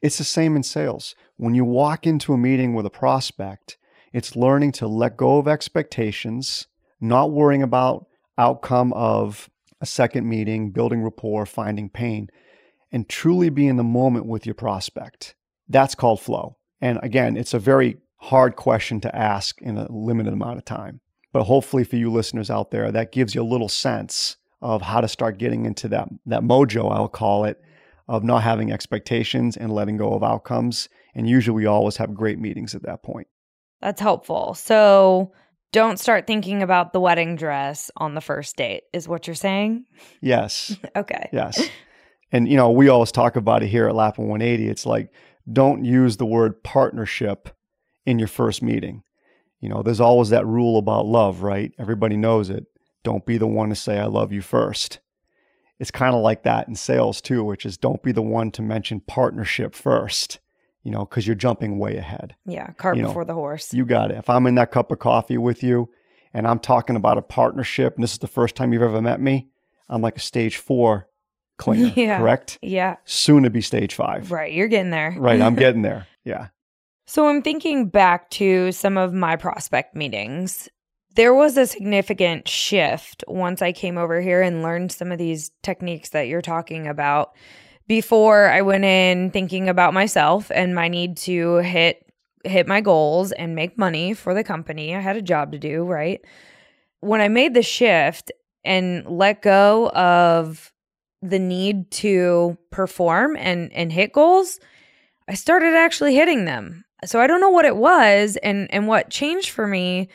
It's 0.00 0.18
the 0.18 0.24
same 0.24 0.56
in 0.56 0.64
sales. 0.64 1.14
When 1.36 1.54
you 1.54 1.64
walk 1.64 2.06
into 2.06 2.32
a 2.32 2.38
meeting 2.38 2.74
with 2.74 2.84
a 2.84 2.90
prospect, 2.90 3.78
it's 4.12 4.36
learning 4.36 4.72
to 4.72 4.88
let 4.88 5.16
go 5.16 5.38
of 5.38 5.46
expectations, 5.46 6.66
not 7.00 7.30
worrying 7.30 7.62
about 7.62 8.06
outcome 8.36 8.92
of 8.94 9.48
a 9.80 9.86
second 9.86 10.28
meeting, 10.28 10.70
building 10.70 11.02
rapport, 11.02 11.46
finding 11.46 11.88
pain, 11.88 12.28
and 12.90 13.08
truly 13.08 13.48
be 13.48 13.66
in 13.66 13.76
the 13.76 13.84
moment 13.84 14.26
with 14.26 14.44
your 14.44 14.54
prospect. 14.54 15.34
That's 15.68 15.94
called 15.94 16.20
flow. 16.20 16.56
And 16.80 16.98
again, 17.02 17.36
it's 17.36 17.54
a 17.54 17.58
very 17.58 17.98
hard 18.16 18.56
question 18.56 19.00
to 19.00 19.16
ask 19.16 19.60
in 19.62 19.78
a 19.78 19.90
limited 19.90 20.32
amount 20.32 20.58
of 20.58 20.64
time. 20.64 21.00
But 21.32 21.44
hopefully 21.44 21.84
for 21.84 21.96
you 21.96 22.10
listeners 22.10 22.50
out 22.50 22.70
there, 22.70 22.92
that 22.92 23.12
gives 23.12 23.34
you 23.34 23.42
a 23.42 23.44
little 23.44 23.68
sense 23.68 24.36
of 24.62 24.80
how 24.80 25.00
to 25.00 25.08
start 25.08 25.38
getting 25.38 25.66
into 25.66 25.88
that, 25.88 26.08
that 26.26 26.42
mojo, 26.42 26.90
I'll 26.90 27.08
call 27.08 27.44
it, 27.44 27.60
of 28.08 28.24
not 28.24 28.42
having 28.42 28.72
expectations 28.72 29.56
and 29.56 29.72
letting 29.72 29.96
go 29.96 30.14
of 30.14 30.22
outcomes. 30.22 30.88
And 31.14 31.28
usually 31.28 31.56
we 31.56 31.66
always 31.66 31.96
have 31.96 32.14
great 32.14 32.38
meetings 32.38 32.74
at 32.74 32.84
that 32.84 33.02
point. 33.02 33.26
That's 33.80 34.00
helpful. 34.00 34.54
So 34.54 35.32
don't 35.72 35.98
start 35.98 36.26
thinking 36.26 36.62
about 36.62 36.92
the 36.92 37.00
wedding 37.00 37.34
dress 37.34 37.90
on 37.96 38.14
the 38.14 38.20
first 38.20 38.56
date, 38.56 38.84
is 38.92 39.08
what 39.08 39.26
you're 39.26 39.34
saying? 39.34 39.84
Yes. 40.20 40.76
okay. 40.96 41.28
Yes. 41.32 41.68
And, 42.30 42.48
you 42.48 42.56
know, 42.56 42.70
we 42.70 42.88
always 42.88 43.12
talk 43.12 43.36
about 43.36 43.62
it 43.62 43.68
here 43.68 43.88
at 43.88 43.94
Lappin 43.94 44.28
180. 44.28 44.68
It's 44.68 44.86
like, 44.86 45.12
don't 45.52 45.84
use 45.84 46.16
the 46.16 46.26
word 46.26 46.62
partnership 46.62 47.48
in 48.06 48.18
your 48.18 48.28
first 48.28 48.62
meeting. 48.62 49.02
You 49.60 49.68
know, 49.68 49.82
there's 49.82 50.00
always 50.00 50.30
that 50.30 50.46
rule 50.46 50.78
about 50.78 51.06
love, 51.06 51.42
right? 51.42 51.72
Everybody 51.78 52.16
knows 52.16 52.50
it. 52.50 52.66
Don't 53.02 53.26
be 53.26 53.38
the 53.38 53.46
one 53.46 53.68
to 53.70 53.74
say, 53.74 53.98
I 53.98 54.06
love 54.06 54.32
you 54.32 54.42
first. 54.42 55.00
It's 55.78 55.90
kind 55.90 56.14
of 56.14 56.22
like 56.22 56.44
that 56.44 56.68
in 56.68 56.76
sales 56.76 57.20
too, 57.20 57.42
which 57.42 57.66
is 57.66 57.76
don't 57.76 58.02
be 58.02 58.12
the 58.12 58.22
one 58.22 58.50
to 58.52 58.62
mention 58.62 59.00
partnership 59.00 59.74
first 59.74 60.38
you 60.82 60.90
know, 60.90 61.04
because 61.04 61.26
you're 61.26 61.36
jumping 61.36 61.78
way 61.78 61.96
ahead. 61.96 62.34
Yeah, 62.44 62.72
cart 62.72 62.96
you 62.96 63.04
before 63.04 63.22
know, 63.22 63.28
the 63.28 63.34
horse. 63.34 63.72
You 63.72 63.84
got 63.84 64.10
it. 64.10 64.18
If 64.18 64.28
I'm 64.28 64.46
in 64.46 64.56
that 64.56 64.72
cup 64.72 64.90
of 64.90 64.98
coffee 64.98 65.38
with 65.38 65.62
you 65.62 65.88
and 66.34 66.46
I'm 66.46 66.58
talking 66.58 66.96
about 66.96 67.18
a 67.18 67.22
partnership 67.22 67.94
and 67.94 68.02
this 68.02 68.12
is 68.12 68.18
the 68.18 68.26
first 68.26 68.56
time 68.56 68.72
you've 68.72 68.82
ever 68.82 69.00
met 69.00 69.20
me, 69.20 69.48
I'm 69.88 70.02
like 70.02 70.16
a 70.16 70.20
stage 70.20 70.56
four 70.56 71.08
clinger, 71.58 71.94
Yeah. 71.96 72.18
correct? 72.18 72.58
Yeah. 72.62 72.96
Soon 73.04 73.44
to 73.44 73.50
be 73.50 73.60
stage 73.60 73.94
five. 73.94 74.32
Right. 74.32 74.52
You're 74.52 74.68
getting 74.68 74.90
there. 74.90 75.14
Right, 75.16 75.40
I'm 75.40 75.54
getting 75.56 75.82
there. 75.82 76.06
Yeah. 76.24 76.48
So 77.06 77.28
I'm 77.28 77.42
thinking 77.42 77.88
back 77.88 78.30
to 78.30 78.72
some 78.72 78.96
of 78.96 79.12
my 79.12 79.36
prospect 79.36 79.94
meetings. 79.94 80.68
There 81.14 81.34
was 81.34 81.56
a 81.56 81.66
significant 81.66 82.48
shift 82.48 83.22
once 83.28 83.60
I 83.60 83.72
came 83.72 83.98
over 83.98 84.20
here 84.20 84.40
and 84.40 84.62
learned 84.62 84.92
some 84.92 85.12
of 85.12 85.18
these 85.18 85.50
techniques 85.62 86.10
that 86.10 86.28
you're 86.28 86.42
talking 86.42 86.86
about. 86.86 87.32
Before 87.86 88.48
I 88.48 88.62
went 88.62 88.84
in 88.84 89.30
thinking 89.30 89.68
about 89.68 89.92
myself 89.92 90.50
and 90.54 90.74
my 90.74 90.88
need 90.88 91.16
to 91.18 91.56
hit 91.56 92.06
hit 92.44 92.66
my 92.66 92.80
goals 92.80 93.32
and 93.32 93.54
make 93.54 93.78
money 93.78 94.14
for 94.14 94.34
the 94.34 94.44
company. 94.44 94.94
I 94.94 95.00
had 95.00 95.16
a 95.16 95.22
job 95.22 95.52
to 95.52 95.58
do, 95.58 95.84
right? 95.84 96.20
When 97.00 97.20
I 97.20 97.28
made 97.28 97.54
the 97.54 97.62
shift 97.62 98.32
and 98.64 99.06
let 99.06 99.42
go 99.42 99.90
of 99.90 100.72
the 101.20 101.38
need 101.38 101.90
to 101.92 102.56
perform 102.70 103.36
and 103.36 103.72
and 103.72 103.92
hit 103.92 104.12
goals, 104.12 104.58
I 105.28 105.34
started 105.34 105.74
actually 105.74 106.14
hitting 106.14 106.44
them. 106.44 106.84
So 107.04 107.20
I 107.20 107.26
don't 107.26 107.40
know 107.40 107.50
what 107.50 107.64
it 107.64 107.76
was 107.76 108.36
and 108.42 108.72
and 108.72 108.86
what 108.86 109.10
changed 109.10 109.50
for 109.50 109.66
me, 109.66 110.08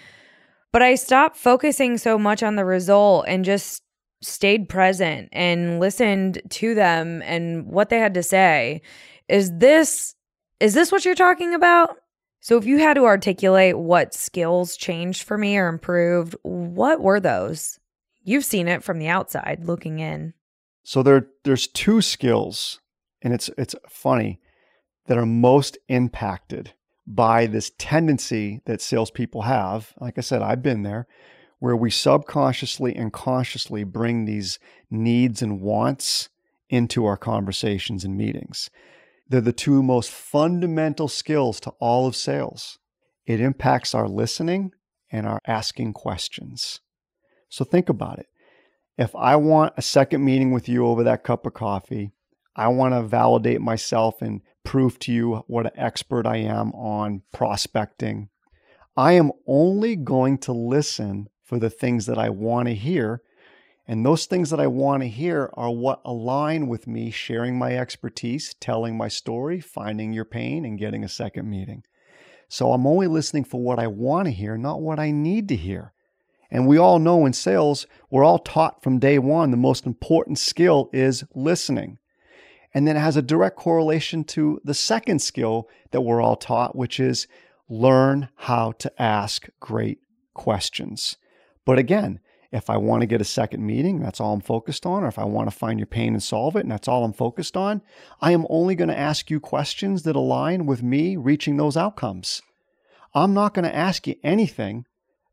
but 0.77 0.83
I 0.83 0.93
stopped 0.93 1.37
focusing 1.37 1.97
so 1.97 2.19
much 2.19 2.43
on 2.43 2.55
the 2.55 2.63
result 2.63 3.25
and 3.27 3.43
just 3.43 3.81
stayed 4.21 4.69
present 4.69 5.27
and 5.31 5.79
listened 5.79 6.39
to 6.51 6.75
them 6.75 7.23
and 7.23 7.65
what 7.65 7.89
they 7.89 7.97
had 7.97 8.13
to 8.13 8.21
say. 8.21 8.83
Is 9.27 9.57
this 9.57 10.13
is 10.59 10.75
this 10.75 10.91
what 10.91 11.03
you're 11.03 11.15
talking 11.15 11.55
about? 11.55 11.97
So 12.41 12.57
if 12.57 12.65
you 12.65 12.77
had 12.77 12.93
to 12.93 13.05
articulate 13.05 13.75
what 13.75 14.13
skills 14.13 14.77
changed 14.77 15.23
for 15.23 15.35
me 15.35 15.57
or 15.57 15.67
improved, 15.67 16.35
what 16.43 17.01
were 17.01 17.19
those? 17.19 17.79
You've 18.21 18.45
seen 18.45 18.67
it 18.67 18.83
from 18.83 18.99
the 18.99 19.07
outside 19.07 19.63
looking 19.63 19.97
in. 19.97 20.35
So 20.83 21.01
there 21.01 21.25
there's 21.43 21.65
two 21.65 22.01
skills, 22.01 22.81
and 23.23 23.33
it's 23.33 23.49
it's 23.57 23.73
funny, 23.89 24.39
that 25.07 25.17
are 25.17 25.25
most 25.25 25.79
impacted 25.87 26.75
by 27.07 27.47
this 27.47 27.71
tendency 27.77 28.61
that 28.65 28.81
salespeople 28.81 29.43
have. 29.43 29.93
Like 29.99 30.17
I 30.17 30.21
said, 30.21 30.41
I've 30.41 30.61
been 30.61 30.83
there, 30.83 31.07
where 31.59 31.75
we 31.75 31.89
subconsciously 31.89 32.95
and 32.95 33.13
consciously 33.13 33.85
bring 33.85 34.25
these 34.25 34.59
needs 34.91 35.41
and 35.41 35.61
wants 35.61 36.29
into 36.69 37.05
our 37.05 37.17
conversations 37.17 38.03
and 38.03 38.17
meetings. 38.17 38.69
They're 39.29 39.41
the 39.41 39.53
two 39.53 39.81
most 39.81 40.11
fundamental 40.11 41.07
skills 41.07 41.59
to 41.61 41.71
all 41.79 42.07
of 42.07 42.15
sales. 42.15 42.77
It 43.25 43.39
impacts 43.39 43.95
our 43.95 44.07
listening 44.07 44.71
and 45.09 45.25
our 45.25 45.41
asking 45.47 45.93
questions. 45.93 46.81
So 47.49 47.63
think 47.63 47.87
about 47.89 48.19
it. 48.19 48.27
If 48.97 49.15
I 49.15 49.35
want 49.37 49.73
a 49.77 49.81
second 49.81 50.25
meeting 50.25 50.51
with 50.51 50.67
you 50.67 50.85
over 50.85 51.03
that 51.03 51.23
cup 51.23 51.45
of 51.45 51.53
coffee, 51.53 52.11
I 52.55 52.67
want 52.69 52.93
to 52.93 53.03
validate 53.03 53.61
myself 53.61 54.21
and 54.21 54.41
prove 54.67 54.99
to 54.99 55.13
you 55.13 55.45
what 55.47 55.65
an 55.65 55.71
expert 55.75 56.27
I 56.27 56.37
am 56.37 56.73
on 56.73 57.21
prospecting. 57.31 58.27
I 58.97 59.13
am 59.13 59.31
only 59.47 59.95
going 59.95 60.39
to 60.39 60.51
listen 60.51 61.29
for 61.41 61.57
the 61.57 61.69
things 61.69 62.05
that 62.07 62.17
I 62.17 62.27
want 62.29 62.67
to 62.67 62.75
hear. 62.75 63.21
And 63.87 64.05
those 64.05 64.25
things 64.25 64.49
that 64.49 64.59
I 64.59 64.67
want 64.67 65.03
to 65.03 65.07
hear 65.07 65.49
are 65.53 65.71
what 65.71 66.01
align 66.03 66.67
with 66.67 66.85
me 66.85 67.11
sharing 67.11 67.57
my 67.57 67.77
expertise, 67.77 68.55
telling 68.59 68.97
my 68.97 69.07
story, 69.07 69.61
finding 69.61 70.11
your 70.11 70.25
pain, 70.25 70.65
and 70.65 70.77
getting 70.77 71.05
a 71.05 71.09
second 71.09 71.49
meeting. 71.49 71.83
So 72.49 72.73
I'm 72.73 72.85
only 72.85 73.07
listening 73.07 73.45
for 73.45 73.61
what 73.61 73.79
I 73.79 73.87
want 73.87 74.25
to 74.25 74.31
hear, 74.31 74.57
not 74.57 74.81
what 74.81 74.99
I 74.99 75.11
need 75.11 75.47
to 75.47 75.55
hear. 75.55 75.93
And 76.51 76.67
we 76.67 76.77
all 76.77 76.99
know 76.99 77.25
in 77.25 77.31
sales, 77.31 77.87
we're 78.11 78.25
all 78.25 78.39
taught 78.39 78.83
from 78.83 78.99
day 78.99 79.17
one 79.17 79.51
the 79.51 79.55
most 79.55 79.85
important 79.85 80.39
skill 80.39 80.89
is 80.91 81.23
listening. 81.33 81.99
And 82.73 82.87
then 82.87 82.97
it 82.97 83.01
has 83.01 83.17
a 83.17 83.21
direct 83.21 83.55
correlation 83.55 84.23
to 84.25 84.61
the 84.63 84.73
second 84.73 85.21
skill 85.21 85.69
that 85.91 86.01
we're 86.01 86.21
all 86.21 86.35
taught, 86.35 86.75
which 86.75 86.99
is 86.99 87.27
learn 87.69 88.29
how 88.35 88.73
to 88.73 89.01
ask 89.01 89.47
great 89.59 89.99
questions. 90.33 91.17
But 91.65 91.79
again, 91.79 92.19
if 92.51 92.69
I 92.69 92.77
want 92.77 93.01
to 93.01 93.07
get 93.07 93.21
a 93.21 93.25
second 93.25 93.65
meeting, 93.65 93.99
that's 93.99 94.21
all 94.21 94.33
I'm 94.33 94.41
focused 94.41 94.85
on. 94.85 95.03
Or 95.03 95.07
if 95.07 95.19
I 95.19 95.25
want 95.25 95.49
to 95.49 95.55
find 95.55 95.79
your 95.79 95.87
pain 95.87 96.13
and 96.13 96.23
solve 96.23 96.55
it, 96.55 96.61
and 96.61 96.71
that's 96.71 96.87
all 96.87 97.03
I'm 97.03 97.13
focused 97.13 97.57
on, 97.57 97.81
I 98.21 98.31
am 98.31 98.45
only 98.49 98.75
going 98.75 98.87
to 98.87 98.97
ask 98.97 99.29
you 99.29 99.39
questions 99.39 100.03
that 100.03 100.15
align 100.15 100.65
with 100.65 100.81
me 100.81 101.17
reaching 101.17 101.57
those 101.57 101.75
outcomes. 101.75 102.41
I'm 103.13 103.33
not 103.33 103.53
going 103.53 103.65
to 103.65 103.75
ask 103.75 104.07
you 104.07 104.15
anything 104.23 104.85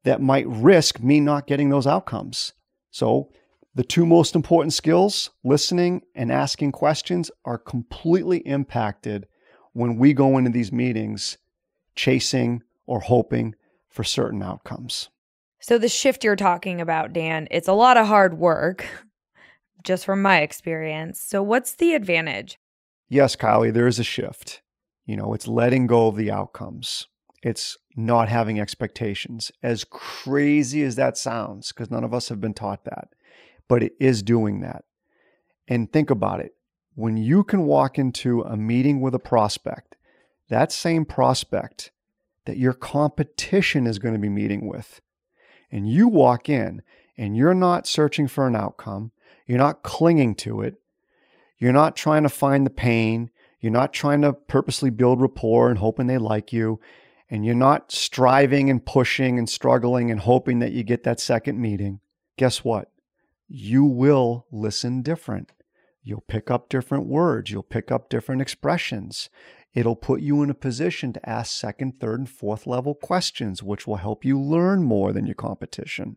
that 0.02 0.20
might 0.20 0.46
risk 0.48 1.00
me 1.00 1.20
not 1.20 1.46
getting 1.46 1.68
those 1.68 1.86
outcomes. 1.86 2.52
So, 2.90 3.30
the 3.74 3.84
two 3.84 4.06
most 4.06 4.34
important 4.34 4.72
skills, 4.72 5.30
listening 5.42 6.02
and 6.14 6.30
asking 6.30 6.72
questions, 6.72 7.30
are 7.44 7.58
completely 7.58 8.38
impacted 8.38 9.26
when 9.72 9.96
we 9.96 10.12
go 10.12 10.38
into 10.38 10.50
these 10.50 10.72
meetings 10.72 11.38
chasing 11.96 12.62
or 12.86 13.00
hoping 13.00 13.54
for 13.88 14.04
certain 14.04 14.42
outcomes. 14.42 15.08
So 15.60 15.78
the 15.78 15.88
shift 15.88 16.24
you're 16.24 16.36
talking 16.36 16.80
about, 16.80 17.12
Dan, 17.12 17.48
it's 17.50 17.68
a 17.68 17.72
lot 17.72 17.96
of 17.96 18.06
hard 18.06 18.38
work 18.38 18.86
just 19.82 20.04
from 20.04 20.22
my 20.22 20.40
experience. 20.40 21.20
So 21.20 21.42
what's 21.42 21.74
the 21.74 21.94
advantage? 21.94 22.58
Yes, 23.08 23.36
Kylie, 23.36 23.72
there 23.72 23.86
is 23.86 23.98
a 23.98 24.04
shift. 24.04 24.62
You 25.06 25.16
know, 25.16 25.34
it's 25.34 25.46
letting 25.46 25.86
go 25.86 26.08
of 26.08 26.16
the 26.16 26.30
outcomes. 26.30 27.06
It's 27.42 27.76
not 27.96 28.28
having 28.28 28.58
expectations. 28.58 29.52
As 29.62 29.84
crazy 29.84 30.82
as 30.82 30.96
that 30.96 31.16
sounds, 31.16 31.72
because 31.72 31.90
none 31.90 32.04
of 32.04 32.14
us 32.14 32.28
have 32.28 32.40
been 32.40 32.54
taught 32.54 32.84
that, 32.84 33.08
but 33.68 33.82
it 33.82 33.94
is 34.00 34.22
doing 34.22 34.60
that. 34.60 34.84
And 35.68 35.92
think 35.92 36.10
about 36.10 36.40
it. 36.40 36.54
When 36.94 37.16
you 37.16 37.42
can 37.44 37.64
walk 37.64 37.98
into 37.98 38.42
a 38.42 38.56
meeting 38.56 39.00
with 39.00 39.14
a 39.14 39.18
prospect, 39.18 39.96
that 40.48 40.70
same 40.70 41.04
prospect 41.04 41.90
that 42.44 42.58
your 42.58 42.74
competition 42.74 43.86
is 43.86 43.98
going 43.98 44.14
to 44.14 44.20
be 44.20 44.28
meeting 44.28 44.68
with, 44.68 45.00
and 45.70 45.88
you 45.88 46.06
walk 46.08 46.48
in 46.48 46.82
and 47.16 47.36
you're 47.36 47.54
not 47.54 47.86
searching 47.86 48.28
for 48.28 48.46
an 48.46 48.54
outcome, 48.54 49.12
you're 49.46 49.58
not 49.58 49.82
clinging 49.82 50.34
to 50.34 50.60
it, 50.60 50.74
you're 51.58 51.72
not 51.72 51.96
trying 51.96 52.22
to 52.22 52.28
find 52.28 52.66
the 52.66 52.70
pain, 52.70 53.30
you're 53.60 53.72
not 53.72 53.92
trying 53.92 54.20
to 54.20 54.32
purposely 54.32 54.90
build 54.90 55.20
rapport 55.20 55.70
and 55.70 55.78
hoping 55.78 56.06
they 56.06 56.18
like 56.18 56.52
you, 56.52 56.78
and 57.30 57.44
you're 57.44 57.54
not 57.54 57.90
striving 57.90 58.68
and 58.68 58.84
pushing 58.84 59.38
and 59.38 59.48
struggling 59.48 60.10
and 60.10 60.20
hoping 60.20 60.58
that 60.58 60.72
you 60.72 60.84
get 60.84 61.02
that 61.04 61.18
second 61.18 61.58
meeting, 61.60 62.00
guess 62.36 62.62
what? 62.62 62.90
You 63.56 63.84
will 63.84 64.46
listen 64.50 65.02
different. 65.02 65.52
You'll 66.02 66.24
pick 66.26 66.50
up 66.50 66.68
different 66.68 67.06
words. 67.06 67.52
You'll 67.52 67.62
pick 67.62 67.92
up 67.92 68.08
different 68.08 68.42
expressions. 68.42 69.30
It'll 69.74 69.94
put 69.94 70.22
you 70.22 70.42
in 70.42 70.50
a 70.50 70.54
position 70.54 71.12
to 71.12 71.28
ask 71.28 71.56
second, 71.56 72.00
third, 72.00 72.18
and 72.18 72.28
fourth 72.28 72.66
level 72.66 72.96
questions, 72.96 73.62
which 73.62 73.86
will 73.86 73.98
help 73.98 74.24
you 74.24 74.40
learn 74.40 74.82
more 74.82 75.12
than 75.12 75.24
your 75.24 75.36
competition. 75.36 76.16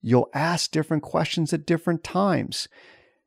You'll 0.00 0.30
ask 0.34 0.70
different 0.70 1.02
questions 1.02 1.52
at 1.52 1.66
different 1.66 2.04
times. 2.04 2.68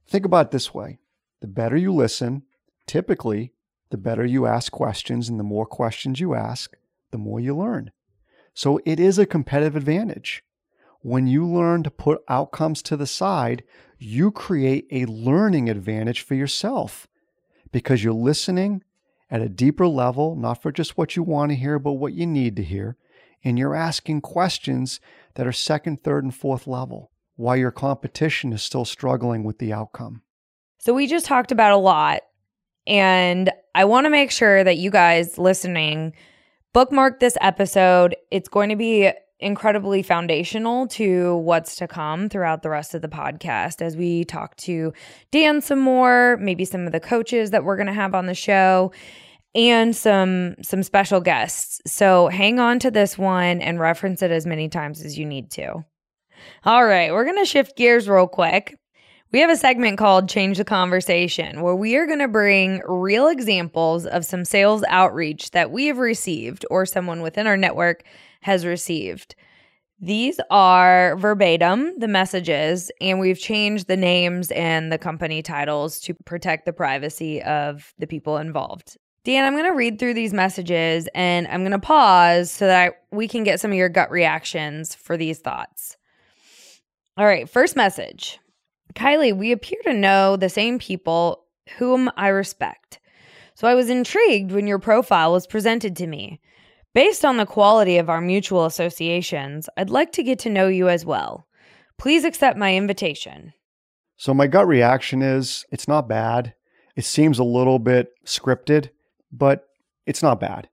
Think 0.07 0.23
about 0.23 0.45
it 0.45 0.51
this 0.51 0.73
way 0.73 0.99
the 1.41 1.47
better 1.47 1.75
you 1.75 1.93
listen, 1.93 2.43
typically, 2.87 3.51
the 3.89 3.97
better 3.97 4.25
you 4.25 4.45
ask 4.45 4.71
questions, 4.71 5.27
and 5.27 5.37
the 5.37 5.43
more 5.43 5.65
questions 5.65 6.21
you 6.21 6.35
ask, 6.35 6.77
the 7.11 7.17
more 7.17 7.41
you 7.41 7.53
learn. 7.53 7.91
So 8.53 8.79
it 8.85 8.97
is 8.97 9.19
a 9.19 9.25
competitive 9.25 9.75
advantage. 9.75 10.41
When 11.01 11.27
you 11.27 11.47
learn 11.47 11.83
to 11.83 11.91
put 11.91 12.23
outcomes 12.27 12.81
to 12.83 12.97
the 12.97 13.07
side, 13.07 13.63
you 13.97 14.31
create 14.31 14.85
a 14.91 15.05
learning 15.05 15.69
advantage 15.69 16.21
for 16.21 16.35
yourself 16.35 17.07
because 17.71 18.03
you're 18.03 18.13
listening 18.13 18.83
at 19.31 19.41
a 19.41 19.49
deeper 19.49 19.87
level, 19.87 20.35
not 20.35 20.61
for 20.61 20.71
just 20.71 20.97
what 20.97 21.15
you 21.15 21.23
want 21.23 21.51
to 21.51 21.55
hear, 21.55 21.79
but 21.79 21.93
what 21.93 22.13
you 22.13 22.25
need 22.25 22.55
to 22.57 22.63
hear. 22.63 22.97
And 23.43 23.57
you're 23.57 23.75
asking 23.75 24.21
questions 24.21 24.99
that 25.35 25.47
are 25.47 25.53
second, 25.53 26.03
third, 26.03 26.23
and 26.23 26.35
fourth 26.35 26.67
level 26.67 27.11
while 27.35 27.55
your 27.55 27.71
competition 27.71 28.51
is 28.51 28.61
still 28.61 28.83
struggling 28.83 29.45
with 29.45 29.59
the 29.59 29.71
outcome. 29.71 30.21
So 30.79 30.93
we 30.93 31.07
just 31.07 31.25
talked 31.25 31.53
about 31.53 31.71
a 31.71 31.77
lot. 31.77 32.23
And 32.85 33.51
I 33.73 33.85
want 33.85 34.05
to 34.05 34.09
make 34.09 34.31
sure 34.31 34.63
that 34.63 34.77
you 34.77 34.91
guys 34.91 35.37
listening 35.37 36.13
bookmark 36.73 37.19
this 37.19 37.37
episode. 37.39 38.15
It's 38.31 38.49
going 38.49 38.69
to 38.69 38.75
be 38.75 39.11
incredibly 39.39 40.03
foundational 40.03 40.87
to 40.87 41.37
what's 41.37 41.77
to 41.77 41.87
come 41.87 42.27
throughout 42.27 42.61
the 42.61 42.69
rest 42.69 42.93
of 42.93 43.01
the 43.01 43.07
podcast 43.07 43.81
as 43.81 43.95
we 43.95 44.25
talk 44.25 44.55
to 44.57 44.93
Dan 45.31 45.61
some 45.61 45.79
more, 45.79 46.37
maybe 46.37 46.65
some 46.65 46.85
of 46.85 46.91
the 46.91 46.99
coaches 46.99 47.51
that 47.51 47.63
we're 47.63 47.77
going 47.77 47.87
to 47.87 47.93
have 47.93 48.13
on 48.13 48.25
the 48.25 48.33
show 48.33 48.91
and 49.55 49.95
some 49.95 50.55
some 50.61 50.83
special 50.83 51.21
guests. 51.21 51.81
So 51.87 52.27
hang 52.27 52.59
on 52.59 52.79
to 52.79 52.91
this 52.91 53.17
one 53.17 53.61
and 53.61 53.79
reference 53.79 54.21
it 54.21 54.31
as 54.31 54.45
many 54.45 54.69
times 54.69 55.03
as 55.03 55.17
you 55.17 55.25
need 55.25 55.49
to. 55.51 55.85
All 56.65 56.85
right, 56.85 57.11
we're 57.11 57.25
going 57.25 57.39
to 57.39 57.45
shift 57.45 57.75
gears 57.75 58.07
real 58.07 58.27
quick. 58.27 58.77
We 59.31 59.39
have 59.41 59.49
a 59.51 59.57
segment 59.57 59.99
called 59.99 60.27
Change 60.27 60.57
the 60.57 60.65
Conversation 60.65 61.61
where 61.61 61.75
we 61.75 61.95
are 61.97 62.07
going 62.07 62.19
to 62.19 62.27
bring 62.27 62.81
real 62.87 63.27
examples 63.27 64.07
of 64.07 64.25
some 64.25 64.43
sales 64.43 64.83
outreach 64.87 65.51
that 65.51 65.69
we 65.69 65.85
have 65.85 65.99
received 65.99 66.65
or 66.71 66.85
someone 66.85 67.21
within 67.21 67.45
our 67.45 67.57
network 67.57 68.03
has 68.41 68.65
received. 68.65 69.35
These 70.01 70.39
are 70.49 71.17
verbatim 71.17 71.99
the 71.99 72.07
messages, 72.07 72.89
and 73.01 73.19
we've 73.19 73.39
changed 73.39 73.87
the 73.87 73.97
names 73.97 74.49
and 74.51 74.91
the 74.91 74.97
company 74.97 75.41
titles 75.41 75.99
to 76.01 76.13
protect 76.25 76.65
the 76.65 76.73
privacy 76.73 77.41
of 77.41 77.93
the 77.99 78.07
people 78.07 78.37
involved. 78.37 78.97
Dan, 79.25 79.45
I'm 79.45 79.53
going 79.53 79.65
to 79.65 79.75
read 79.75 79.99
through 79.99 80.13
these 80.13 80.33
messages 80.33 81.09
and 81.13 81.45
I'm 81.47 81.61
going 81.61 81.73
to 81.73 81.79
pause 81.79 82.49
so 82.49 82.65
that 82.67 82.93
we 83.11 83.27
can 83.27 83.43
get 83.43 83.59
some 83.59 83.71
of 83.71 83.77
your 83.77 83.89
gut 83.89 84.09
reactions 84.09 84.95
for 84.95 85.17
these 85.17 85.39
thoughts. 85.39 85.97
All 87.17 87.25
right, 87.25 87.49
first 87.49 87.75
message 87.75 88.39
Kylie, 88.95 89.35
we 89.35 89.51
appear 89.51 89.79
to 89.83 89.93
know 89.93 90.35
the 90.35 90.49
same 90.49 90.79
people 90.79 91.45
whom 91.77 92.09
I 92.15 92.29
respect. 92.29 92.99
So 93.55 93.67
I 93.67 93.75
was 93.75 93.89
intrigued 93.89 94.51
when 94.51 94.67
your 94.67 94.79
profile 94.79 95.33
was 95.33 95.45
presented 95.45 95.95
to 95.97 96.07
me. 96.07 96.39
Based 96.93 97.23
on 97.23 97.37
the 97.37 97.45
quality 97.45 97.97
of 97.97 98.09
our 98.09 98.19
mutual 98.19 98.65
associations, 98.65 99.69
I'd 99.77 99.91
like 99.91 100.11
to 100.13 100.23
get 100.23 100.39
to 100.39 100.49
know 100.49 100.67
you 100.67 100.89
as 100.89 101.05
well. 101.05 101.45
Please 101.99 102.23
accept 102.23 102.57
my 102.57 102.75
invitation. 102.75 103.53
So, 104.17 104.33
my 104.33 104.47
gut 104.47 104.67
reaction 104.67 105.21
is 105.21 105.65
it's 105.71 105.87
not 105.87 106.09
bad. 106.09 106.55
It 106.95 107.05
seems 107.05 107.37
a 107.37 107.43
little 107.43 107.77
bit 107.77 108.09
scripted, 108.25 108.89
but 109.31 109.65
it's 110.05 110.23
not 110.23 110.39
bad. 110.39 110.67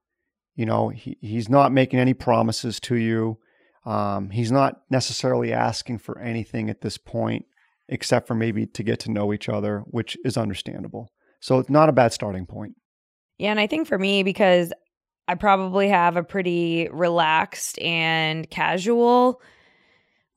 You 0.55 0.65
know, 0.65 0.89
he, 0.89 1.19
he's 1.21 1.51
not 1.51 1.71
making 1.71 2.01
any 2.01 2.15
promises 2.15 2.81
to 2.81 2.97
you. 2.97 3.39
Um, 3.85 4.31
he's 4.31 4.51
not 4.51 4.81
necessarily 4.91 5.53
asking 5.53 5.99
for 5.99 6.19
anything 6.19 6.71
at 6.71 6.81
this 6.81 6.97
point, 6.97 7.45
except 7.89 8.27
for 8.27 8.35
maybe 8.35 8.67
to 8.67 8.83
get 8.83 9.01
to 9.01 9.11
know 9.11 9.35
each 9.35 9.49
other, 9.49 9.81
which 9.87 10.17
is 10.25 10.39
understandable. 10.39 11.11
So, 11.41 11.59
it's 11.59 11.71
not 11.71 11.91
a 11.91 11.93
bad 11.93 12.15
starting 12.15 12.47
point. 12.47 12.75
Yeah, 13.39 13.51
and 13.51 13.61
I 13.61 13.67
think 13.67 13.87
for 13.87 13.99
me, 13.99 14.23
because 14.23 14.73
I 15.29 15.35
probably 15.35 15.89
have 15.89 16.17
a 16.17 16.23
pretty 16.23 16.89
relaxed 16.91 17.79
and 17.81 18.49
casual 18.49 19.41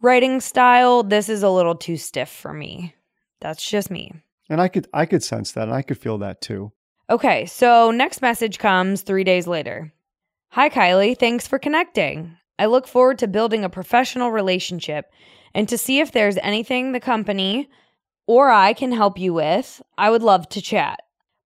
writing 0.01 0.41
style. 0.41 1.03
This 1.03 1.29
is 1.29 1.43
a 1.43 1.49
little 1.49 1.75
too 1.75 1.97
stiff 1.97 2.29
for 2.29 2.53
me. 2.53 2.95
That's 3.39 3.67
just 3.67 3.91
me. 3.91 4.13
And 4.49 4.59
I 4.59 4.67
could 4.67 4.87
I 4.93 5.05
could 5.05 5.23
sense 5.23 5.51
that 5.51 5.63
and 5.67 5.73
I 5.73 5.83
could 5.83 5.97
feel 5.97 6.17
that 6.19 6.41
too. 6.41 6.71
Okay, 7.09 7.45
so 7.45 7.91
next 7.91 8.21
message 8.21 8.59
comes 8.59 9.01
3 9.01 9.23
days 9.23 9.47
later. 9.47 9.91
Hi 10.49 10.69
Kylie, 10.69 11.17
thanks 11.17 11.47
for 11.47 11.59
connecting. 11.59 12.35
I 12.57 12.65
look 12.65 12.87
forward 12.87 13.19
to 13.19 13.27
building 13.27 13.63
a 13.63 13.69
professional 13.69 14.31
relationship 14.31 15.11
and 15.53 15.69
to 15.69 15.77
see 15.77 15.99
if 15.99 16.11
there's 16.11 16.37
anything 16.37 16.91
the 16.91 16.99
company 16.99 17.69
or 18.27 18.49
I 18.49 18.73
can 18.73 18.91
help 18.91 19.17
you 19.17 19.33
with. 19.33 19.81
I 19.97 20.09
would 20.09 20.23
love 20.23 20.49
to 20.49 20.61
chat. 20.61 20.99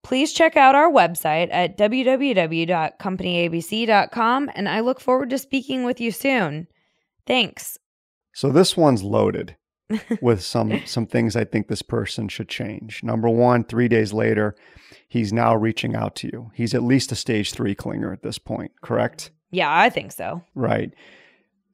Please 0.04 0.34
check 0.34 0.58
out 0.58 0.76
our 0.76 0.92
website 0.92 1.48
at 1.52 1.78
www.companyabc.com, 1.78 4.52
and 4.54 4.70
I 4.70 4.82
look 4.82 5.00
forward 5.00 5.30
to 5.30 5.38
speaking 5.38 5.86
with 5.86 6.02
you 6.02 6.12
soon. 6.12 6.68
Thanks. 7.26 7.78
So 8.34 8.50
this 8.50 8.76
one's 8.76 9.02
loaded 9.02 9.56
with 10.22 10.44
some 10.44 10.82
some 10.86 11.06
things 11.06 11.36
I 11.36 11.46
think 11.46 11.68
this 11.68 11.82
person 11.82 12.28
should 12.28 12.50
change. 12.50 13.04
Number 13.04 13.30
one, 13.30 13.64
three 13.64 13.88
days 13.88 14.12
later, 14.12 14.56
he's 15.08 15.32
now 15.32 15.56
reaching 15.56 15.96
out 15.96 16.16
to 16.18 16.28
you. 16.28 16.52
He's 16.54 16.74
at 16.74 16.84
least 16.84 17.12
a 17.12 17.16
stage 17.16 17.54
three 17.54 17.76
clinger 17.76 18.12
at 18.12 18.24
this 18.24 18.38
point, 18.38 18.72
correct? 18.82 19.32
Yeah, 19.52 19.74
I 19.74 19.90
think 19.90 20.12
so. 20.12 20.44
Right. 20.56 20.94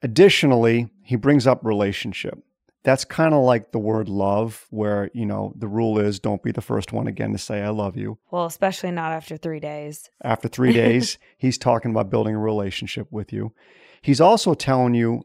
Additionally, 0.01 0.89
he 1.03 1.15
brings 1.15 1.47
up 1.47 1.65
relationship 1.65 2.39
that's 2.83 3.03
kind 3.05 3.33
of 3.33 3.43
like 3.43 3.71
the 3.71 3.79
word 3.79 4.07
love, 4.07 4.65
where, 4.69 5.09
you 5.13 5.25
know, 5.25 5.53
the 5.55 5.67
rule 5.67 5.99
is 5.99 6.19
don't 6.19 6.41
be 6.41 6.51
the 6.51 6.61
first 6.61 6.93
one 6.93 7.07
again 7.07 7.31
to 7.33 7.37
say, 7.37 7.61
I 7.61 7.69
love 7.69 7.97
you. 7.97 8.19
Well, 8.31 8.45
especially 8.45 8.91
not 8.91 9.11
after 9.11 9.37
three 9.37 9.59
days. 9.59 10.09
After 10.23 10.47
three 10.47 10.73
days, 10.73 11.17
he's 11.37 11.57
talking 11.57 11.91
about 11.91 12.09
building 12.09 12.35
a 12.35 12.39
relationship 12.39 13.07
with 13.11 13.33
you. 13.33 13.53
He's 14.01 14.21
also 14.21 14.53
telling 14.53 14.93
you 14.93 15.23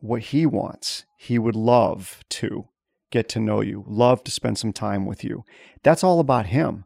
what 0.00 0.22
he 0.22 0.44
wants. 0.44 1.04
He 1.16 1.38
would 1.38 1.56
love 1.56 2.24
to 2.30 2.68
get 3.10 3.28
to 3.30 3.40
know 3.40 3.60
you, 3.60 3.84
love 3.86 4.22
to 4.24 4.30
spend 4.30 4.58
some 4.58 4.72
time 4.72 5.06
with 5.06 5.24
you. 5.24 5.44
That's 5.82 6.04
all 6.04 6.20
about 6.20 6.46
him. 6.46 6.84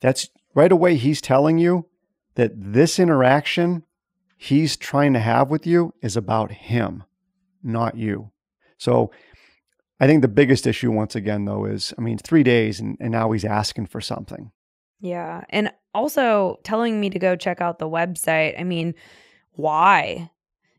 That's 0.00 0.28
right 0.54 0.72
away, 0.72 0.96
he's 0.96 1.20
telling 1.20 1.58
you 1.58 1.86
that 2.34 2.52
this 2.54 2.98
interaction 2.98 3.84
he's 4.36 4.76
trying 4.76 5.12
to 5.12 5.20
have 5.20 5.50
with 5.50 5.66
you 5.66 5.92
is 6.00 6.16
about 6.16 6.50
him, 6.50 7.04
not 7.62 7.96
you. 7.96 8.30
So, 8.78 9.10
I 10.00 10.06
think 10.06 10.22
the 10.22 10.28
biggest 10.28 10.66
issue, 10.66 10.90
once 10.90 11.14
again, 11.14 11.44
though, 11.44 11.66
is 11.66 11.92
I 11.98 12.00
mean, 12.00 12.16
three 12.18 12.42
days 12.42 12.80
and, 12.80 12.96
and 13.00 13.12
now 13.12 13.30
he's 13.32 13.44
asking 13.44 13.86
for 13.86 14.00
something. 14.00 14.50
Yeah. 15.00 15.44
And 15.50 15.72
also 15.94 16.58
telling 16.64 17.00
me 17.00 17.10
to 17.10 17.18
go 17.18 17.36
check 17.36 17.60
out 17.60 17.78
the 17.78 17.88
website. 17.88 18.58
I 18.58 18.64
mean, 18.64 18.94
why? 19.52 20.30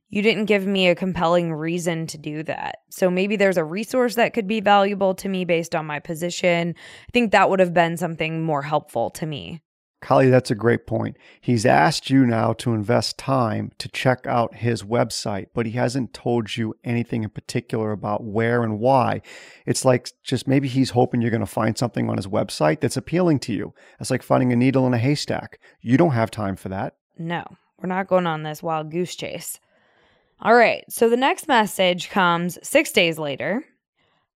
You 0.10 0.22
didn't 0.22 0.46
give 0.46 0.66
me 0.66 0.90
a 0.90 0.96
compelling 0.96 1.54
reason 1.54 2.08
to 2.08 2.18
do 2.18 2.44
that. 2.44 2.80
So 2.90 3.10
maybe 3.10 3.36
there's 3.36 3.58
a 3.58 3.64
resource 3.64 4.16
that 4.16 4.34
could 4.34 4.48
be 4.48 4.60
valuable 4.60 5.16
to 5.16 5.30
me 5.30 5.46
based 5.46 5.74
on 5.74 5.86
my 5.86 6.00
position. 6.00 6.76
I 7.08 7.12
think 7.14 7.32
that 7.32 7.50
would 7.50 7.60
have 7.60 7.74
been 7.74 7.96
something 7.98 8.42
more 8.42 8.62
helpful 8.62 9.10
to 9.12 9.26
me. 9.26 9.62
Kylie, 10.02 10.32
that's 10.32 10.50
a 10.50 10.56
great 10.56 10.88
point. 10.88 11.16
He's 11.40 11.66
asked 11.66 12.10
you 12.10 12.26
now 12.26 12.54
to 12.54 12.74
invest 12.74 13.20
time 13.20 13.72
to 13.78 13.88
check 13.88 14.26
out 14.26 14.56
his 14.56 14.82
website, 14.82 15.48
but 15.54 15.68
he 15.68 15.74
hasn't 15.74 16.14
told 16.14 16.58
you 16.58 16.74
anything 16.84 17.24
in 17.24 17.30
particular 17.30 17.92
about 17.92 18.24
where 18.24 18.64
and 18.64 18.80
why. 18.80 19.22
It's 19.66 19.86
like 19.86 20.10
just 20.24 20.48
maybe 20.48 20.68
he's 20.68 20.90
hoping 20.90 21.22
you're 21.22 21.30
going 21.30 21.42
to 21.42 21.46
find 21.46 21.78
something 21.78 22.10
on 22.10 22.18
his 22.18 22.28
website 22.28 22.80
that's 22.80 22.98
appealing 22.98 23.40
to 23.42 23.54
you. 23.54 23.74
It's 24.00 24.10
like 24.10 24.24
finding 24.24 24.52
a 24.52 24.56
needle 24.56 24.88
in 24.88 24.94
a 24.96 24.98
haystack. 24.98 25.60
You 25.82 25.98
don't 25.98 26.12
have 26.12 26.32
time 26.32 26.56
for 26.56 26.70
that. 26.70 26.96
No, 27.20 27.46
we're 27.80 27.88
not 27.88 28.08
going 28.08 28.26
on 28.26 28.42
this 28.42 28.64
wild 28.64 28.90
goose 28.90 29.16
chase. 29.16 29.60
All 30.42 30.56
right, 30.56 30.84
so 30.90 31.10
the 31.10 31.18
next 31.18 31.48
message 31.48 32.10
comes 32.10 32.58
six 32.68 32.92
days 32.92 33.20
later. 33.20 33.64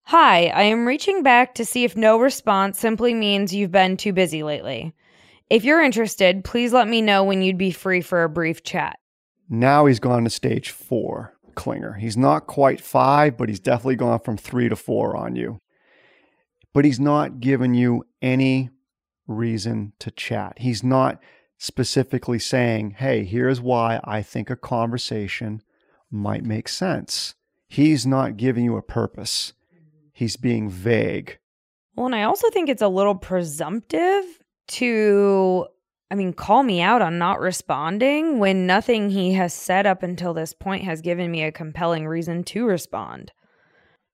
Hi, 0.03 0.45
I 0.49 0.61
am 0.63 0.87
reaching 0.87 1.23
back 1.23 1.55
to 1.55 1.65
see 1.65 1.83
if 1.83 1.97
no 1.97 2.19
response 2.19 2.77
simply 2.77 3.15
means 3.15 3.55
you've 3.55 3.71
been 3.71 3.97
too 3.97 4.13
busy 4.13 4.43
lately. 4.43 4.93
If 5.49 5.63
you're 5.63 5.81
interested, 5.81 6.43
please 6.43 6.73
let 6.73 6.87
me 6.87 7.01
know 7.01 7.23
when 7.23 7.41
you'd 7.41 7.57
be 7.57 7.71
free 7.71 8.01
for 8.01 8.23
a 8.23 8.29
brief 8.29 8.63
chat. 8.63 8.97
Now 9.47 9.85
he's 9.85 9.99
gone 9.99 10.23
to 10.23 10.29
stage 10.31 10.71
four, 10.71 11.37
Clinger. 11.53 11.99
He's 11.99 12.17
not 12.17 12.47
quite 12.47 12.81
five, 12.81 13.37
but 13.37 13.49
he's 13.49 13.59
definitely 13.59 13.97
gone 13.97 14.19
from 14.21 14.37
three 14.37 14.69
to 14.69 14.75
four 14.75 15.15
on 15.15 15.35
you. 15.35 15.59
But 16.73 16.83
he's 16.83 16.99
not 16.99 17.39
giving 17.39 17.75
you 17.75 18.05
any 18.23 18.71
reason 19.27 19.93
to 19.99 20.09
chat. 20.09 20.57
He's 20.57 20.83
not 20.83 21.21
specifically 21.59 22.39
saying, 22.39 22.95
hey, 22.97 23.23
here's 23.23 23.61
why 23.61 23.99
I 24.03 24.23
think 24.23 24.49
a 24.49 24.55
conversation 24.55 25.61
might 26.09 26.43
make 26.43 26.67
sense. 26.67 27.35
He's 27.67 28.05
not 28.05 28.37
giving 28.37 28.65
you 28.65 28.77
a 28.77 28.81
purpose, 28.81 29.53
he's 30.11 30.37
being 30.37 30.69
vague. 30.69 31.37
Well, 31.95 32.07
and 32.07 32.15
I 32.15 32.23
also 32.23 32.49
think 32.49 32.67
it's 32.67 32.81
a 32.81 32.87
little 32.87 33.15
presumptive 33.15 34.23
to 34.67 35.67
I 36.11 36.15
mean, 36.15 36.33
call 36.33 36.63
me 36.63 36.81
out 36.81 37.01
on 37.01 37.17
not 37.17 37.39
responding 37.39 38.37
when 38.37 38.67
nothing 38.67 39.09
he 39.09 39.33
has 39.33 39.53
said 39.53 39.87
up 39.87 40.03
until 40.03 40.33
this 40.33 40.53
point 40.53 40.83
has 40.83 41.01
given 41.01 41.31
me 41.31 41.43
a 41.43 41.51
compelling 41.51 42.07
reason 42.07 42.43
to 42.45 42.65
respond. 42.65 43.31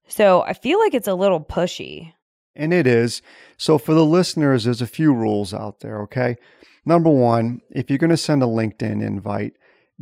So 0.08 0.42
I 0.42 0.54
feel 0.54 0.80
like 0.80 0.94
it's 0.94 1.08
a 1.08 1.14
little 1.14 1.42
pushy. 1.42 2.14
And 2.56 2.74
it 2.74 2.88
is. 2.88 3.22
So 3.58 3.78
for 3.78 3.94
the 3.94 4.06
listeners, 4.06 4.64
there's 4.64 4.82
a 4.82 4.88
few 4.88 5.14
rules 5.14 5.54
out 5.54 5.82
there, 5.82 6.02
okay? 6.04 6.38
Number 6.86 7.10
one, 7.10 7.62
if 7.70 7.90
you're 7.90 8.00
going 8.00 8.10
to 8.10 8.18
send 8.18 8.42
a 8.42 8.48
LinkedIn 8.48 9.06
invite, 9.06 9.54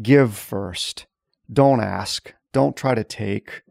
give 0.02 0.36
first. 0.36 1.06
Don't 1.52 1.82
ask. 1.82 2.34
Don't 2.54 2.78
try 2.78 2.96
to 2.96 3.04
take. 3.04 3.64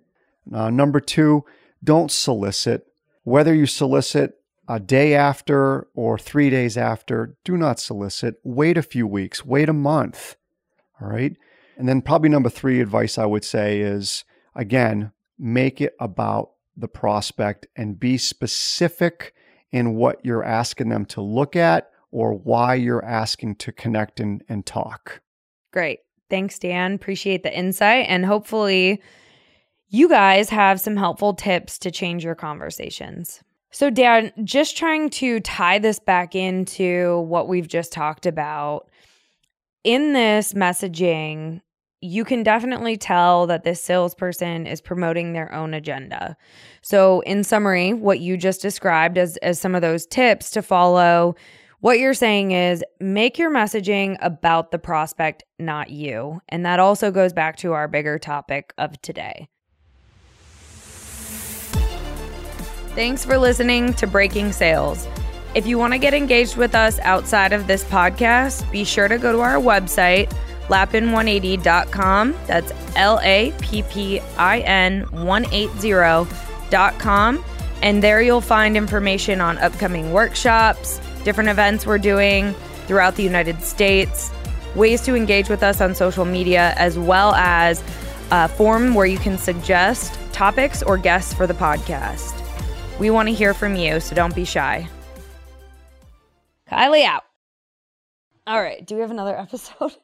Uh, 0.53 0.71
number 0.71 1.01
two, 1.01 1.45
don't 1.83 2.11
solicit. 2.11 2.87
Whether 3.23 3.55
you 3.55 3.67
solicit 3.67 4.35
a 4.69 4.79
day 4.79 5.15
after 5.15 5.89
or 5.95 6.19
three 6.19 6.51
days 6.51 6.77
after, 6.77 7.35
do 7.45 7.57
not 7.57 7.81
solicit. 7.81 8.37
Wait 8.45 8.77
a 8.77 8.83
few 8.83 9.07
weeks, 9.07 9.45
wait 9.45 9.69
a 9.69 9.73
month. 9.73 10.37
All 11.01 11.09
right. 11.09 11.37
And 11.77 11.89
then, 11.89 12.03
probably 12.03 12.29
number 12.29 12.51
three 12.51 12.81
advice 12.81 13.19
I 13.19 13.27
would 13.27 13.45
say 13.45 13.81
is 13.81 14.25
again, 14.55 15.13
make 15.39 15.81
it 15.81 15.95
about 16.01 16.51
the 16.77 16.89
prospect 16.89 17.67
and 17.77 17.99
be 17.99 18.19
specific 18.19 19.35
in 19.71 19.95
what 19.95 20.25
you're 20.25 20.45
asking 20.45 20.89
them 20.89 21.05
to 21.07 21.21
look 21.21 21.57
at 21.57 21.91
or 22.11 22.35
why 22.35 22.75
you're 22.75 23.05
asking 23.05 23.55
to 23.57 23.73
connect 23.73 24.21
and, 24.21 24.43
and 24.49 24.67
talk. 24.67 25.21
Great. 25.73 26.01
Thanks, 26.31 26.59
Dan. 26.59 26.95
Appreciate 26.95 27.43
the 27.43 27.57
insight. 27.57 28.07
And 28.09 28.25
hopefully, 28.25 29.03
you 29.89 30.09
guys 30.09 30.51
have 30.51 30.81
some 30.81 30.97
helpful 30.97 31.35
tips 31.35 31.79
to 31.81 31.91
change 31.91 32.25
your 32.25 32.35
conversations. 32.35 33.43
So, 33.71 33.91
Dan, 33.91 34.33
just 34.45 34.77
trying 34.77 35.11
to 35.11 35.41
tie 35.41 35.79
this 35.79 35.99
back 35.99 36.35
into 36.35 37.21
what 37.29 37.49
we've 37.49 37.69
just 37.69 37.93
talked 37.93 38.25
about. 38.25 38.89
In 39.85 40.15
this 40.15 40.55
messaging, 40.55 41.61
you 42.01 42.25
can 42.25 42.43
definitely 42.43 42.97
tell 42.97 43.47
that 43.47 43.65
this 43.65 43.83
salesperson 43.83 44.67
is 44.67 44.81
promoting 44.81 45.33
their 45.33 45.53
own 45.53 45.75
agenda. 45.75 46.37
So, 46.81 47.21
in 47.21 47.45
summary, 47.45 47.93
what 47.93 48.21
you 48.21 48.37
just 48.37 48.63
described 48.63 49.19
as, 49.19 49.37
as 49.39 49.61
some 49.61 49.75
of 49.75 49.83
those 49.83 50.07
tips 50.07 50.51
to 50.53 50.63
follow 50.63 51.35
What 51.81 52.01
you're 52.01 52.15
saying 52.15 52.51
is 52.51 52.83
make 52.99 53.39
your 53.39 53.53
messaging 53.53 54.17
about 54.21 54.73
the 54.73 54.81
prospect, 54.81 55.45
not 55.61 55.91
you. 55.91 56.41
And 56.49 56.67
that 56.67 56.81
also 56.81 57.13
goes 57.13 57.33
back 57.33 57.57
to 57.59 57.73
our 57.73 57.87
bigger 57.87 58.19
topic 58.19 58.75
of 58.79 59.01
today. 59.01 59.49
Thanks 62.99 63.25
for 63.25 63.39
listening 63.39 63.95
to 63.95 64.09
Breaking 64.09 64.51
Sales. 64.51 65.07
If 65.55 65.69
you 65.69 65.79
want 65.79 65.93
to 65.93 66.01
get 66.01 66.15
engaged 66.15 66.57
with 66.57 66.75
us 66.75 66.99
outside 66.99 67.53
of 67.53 67.69
this 67.69 67.85
podcast, 67.85 68.69
be 68.73 68.83
sure 68.83 69.07
to 69.07 69.19
go 69.19 69.31
to 69.31 69.39
our 69.39 69.55
website, 69.55 70.29
lappin180.com. 70.67 72.35
That's 72.49 72.73
L 72.97 73.21
A 73.23 73.55
P 73.61 73.85
P 73.85 74.19
I 74.37 74.59
N 74.63 75.05
180.com. 75.13 76.25
And 77.83 78.03
there 78.03 78.21
you'll 78.21 78.41
find 78.41 78.77
information 78.77 79.41
on 79.41 79.59
upcoming 79.59 80.13
workshops, 80.13 81.01
different 81.23 81.51
events 81.51 81.87
we're 81.87 81.99
doing 81.99 82.53
throughout 82.89 83.15
the 83.15 83.23
United 83.23 83.63
States, 83.63 84.33
ways 84.75 85.03
to 85.03 85.15
engage 85.15 85.49
with 85.49 85.63
us 85.63 85.81
on 85.81 85.95
social 85.95 86.25
media, 86.25 86.75
as 86.77 86.99
well 86.99 87.33
as 87.37 87.81
a 88.33 88.49
form 88.49 88.97
where 88.97 89.07
you 89.07 89.19
can 89.19 89.39
suggest 89.39 90.19
topics 90.33 90.83
or 90.83 90.99
guests 90.99 91.33
for 91.33 91.47
the 91.47 91.55
podcast. 91.55 92.48
We 92.99 93.11
want 93.11 93.29
to 93.29 93.35
hear 93.35 93.55
from 93.55 93.77
you, 93.77 94.01
so 94.01 94.15
don't 94.15 94.35
be 94.35 94.45
shy. 94.45 94.89
Kylie 96.71 97.05
out. 97.05 97.23
All 98.47 98.61
right. 98.61 98.85
Do 98.85 98.95
we 98.97 99.03
have 99.03 99.11
another 99.11 99.37
episode? 99.39 99.95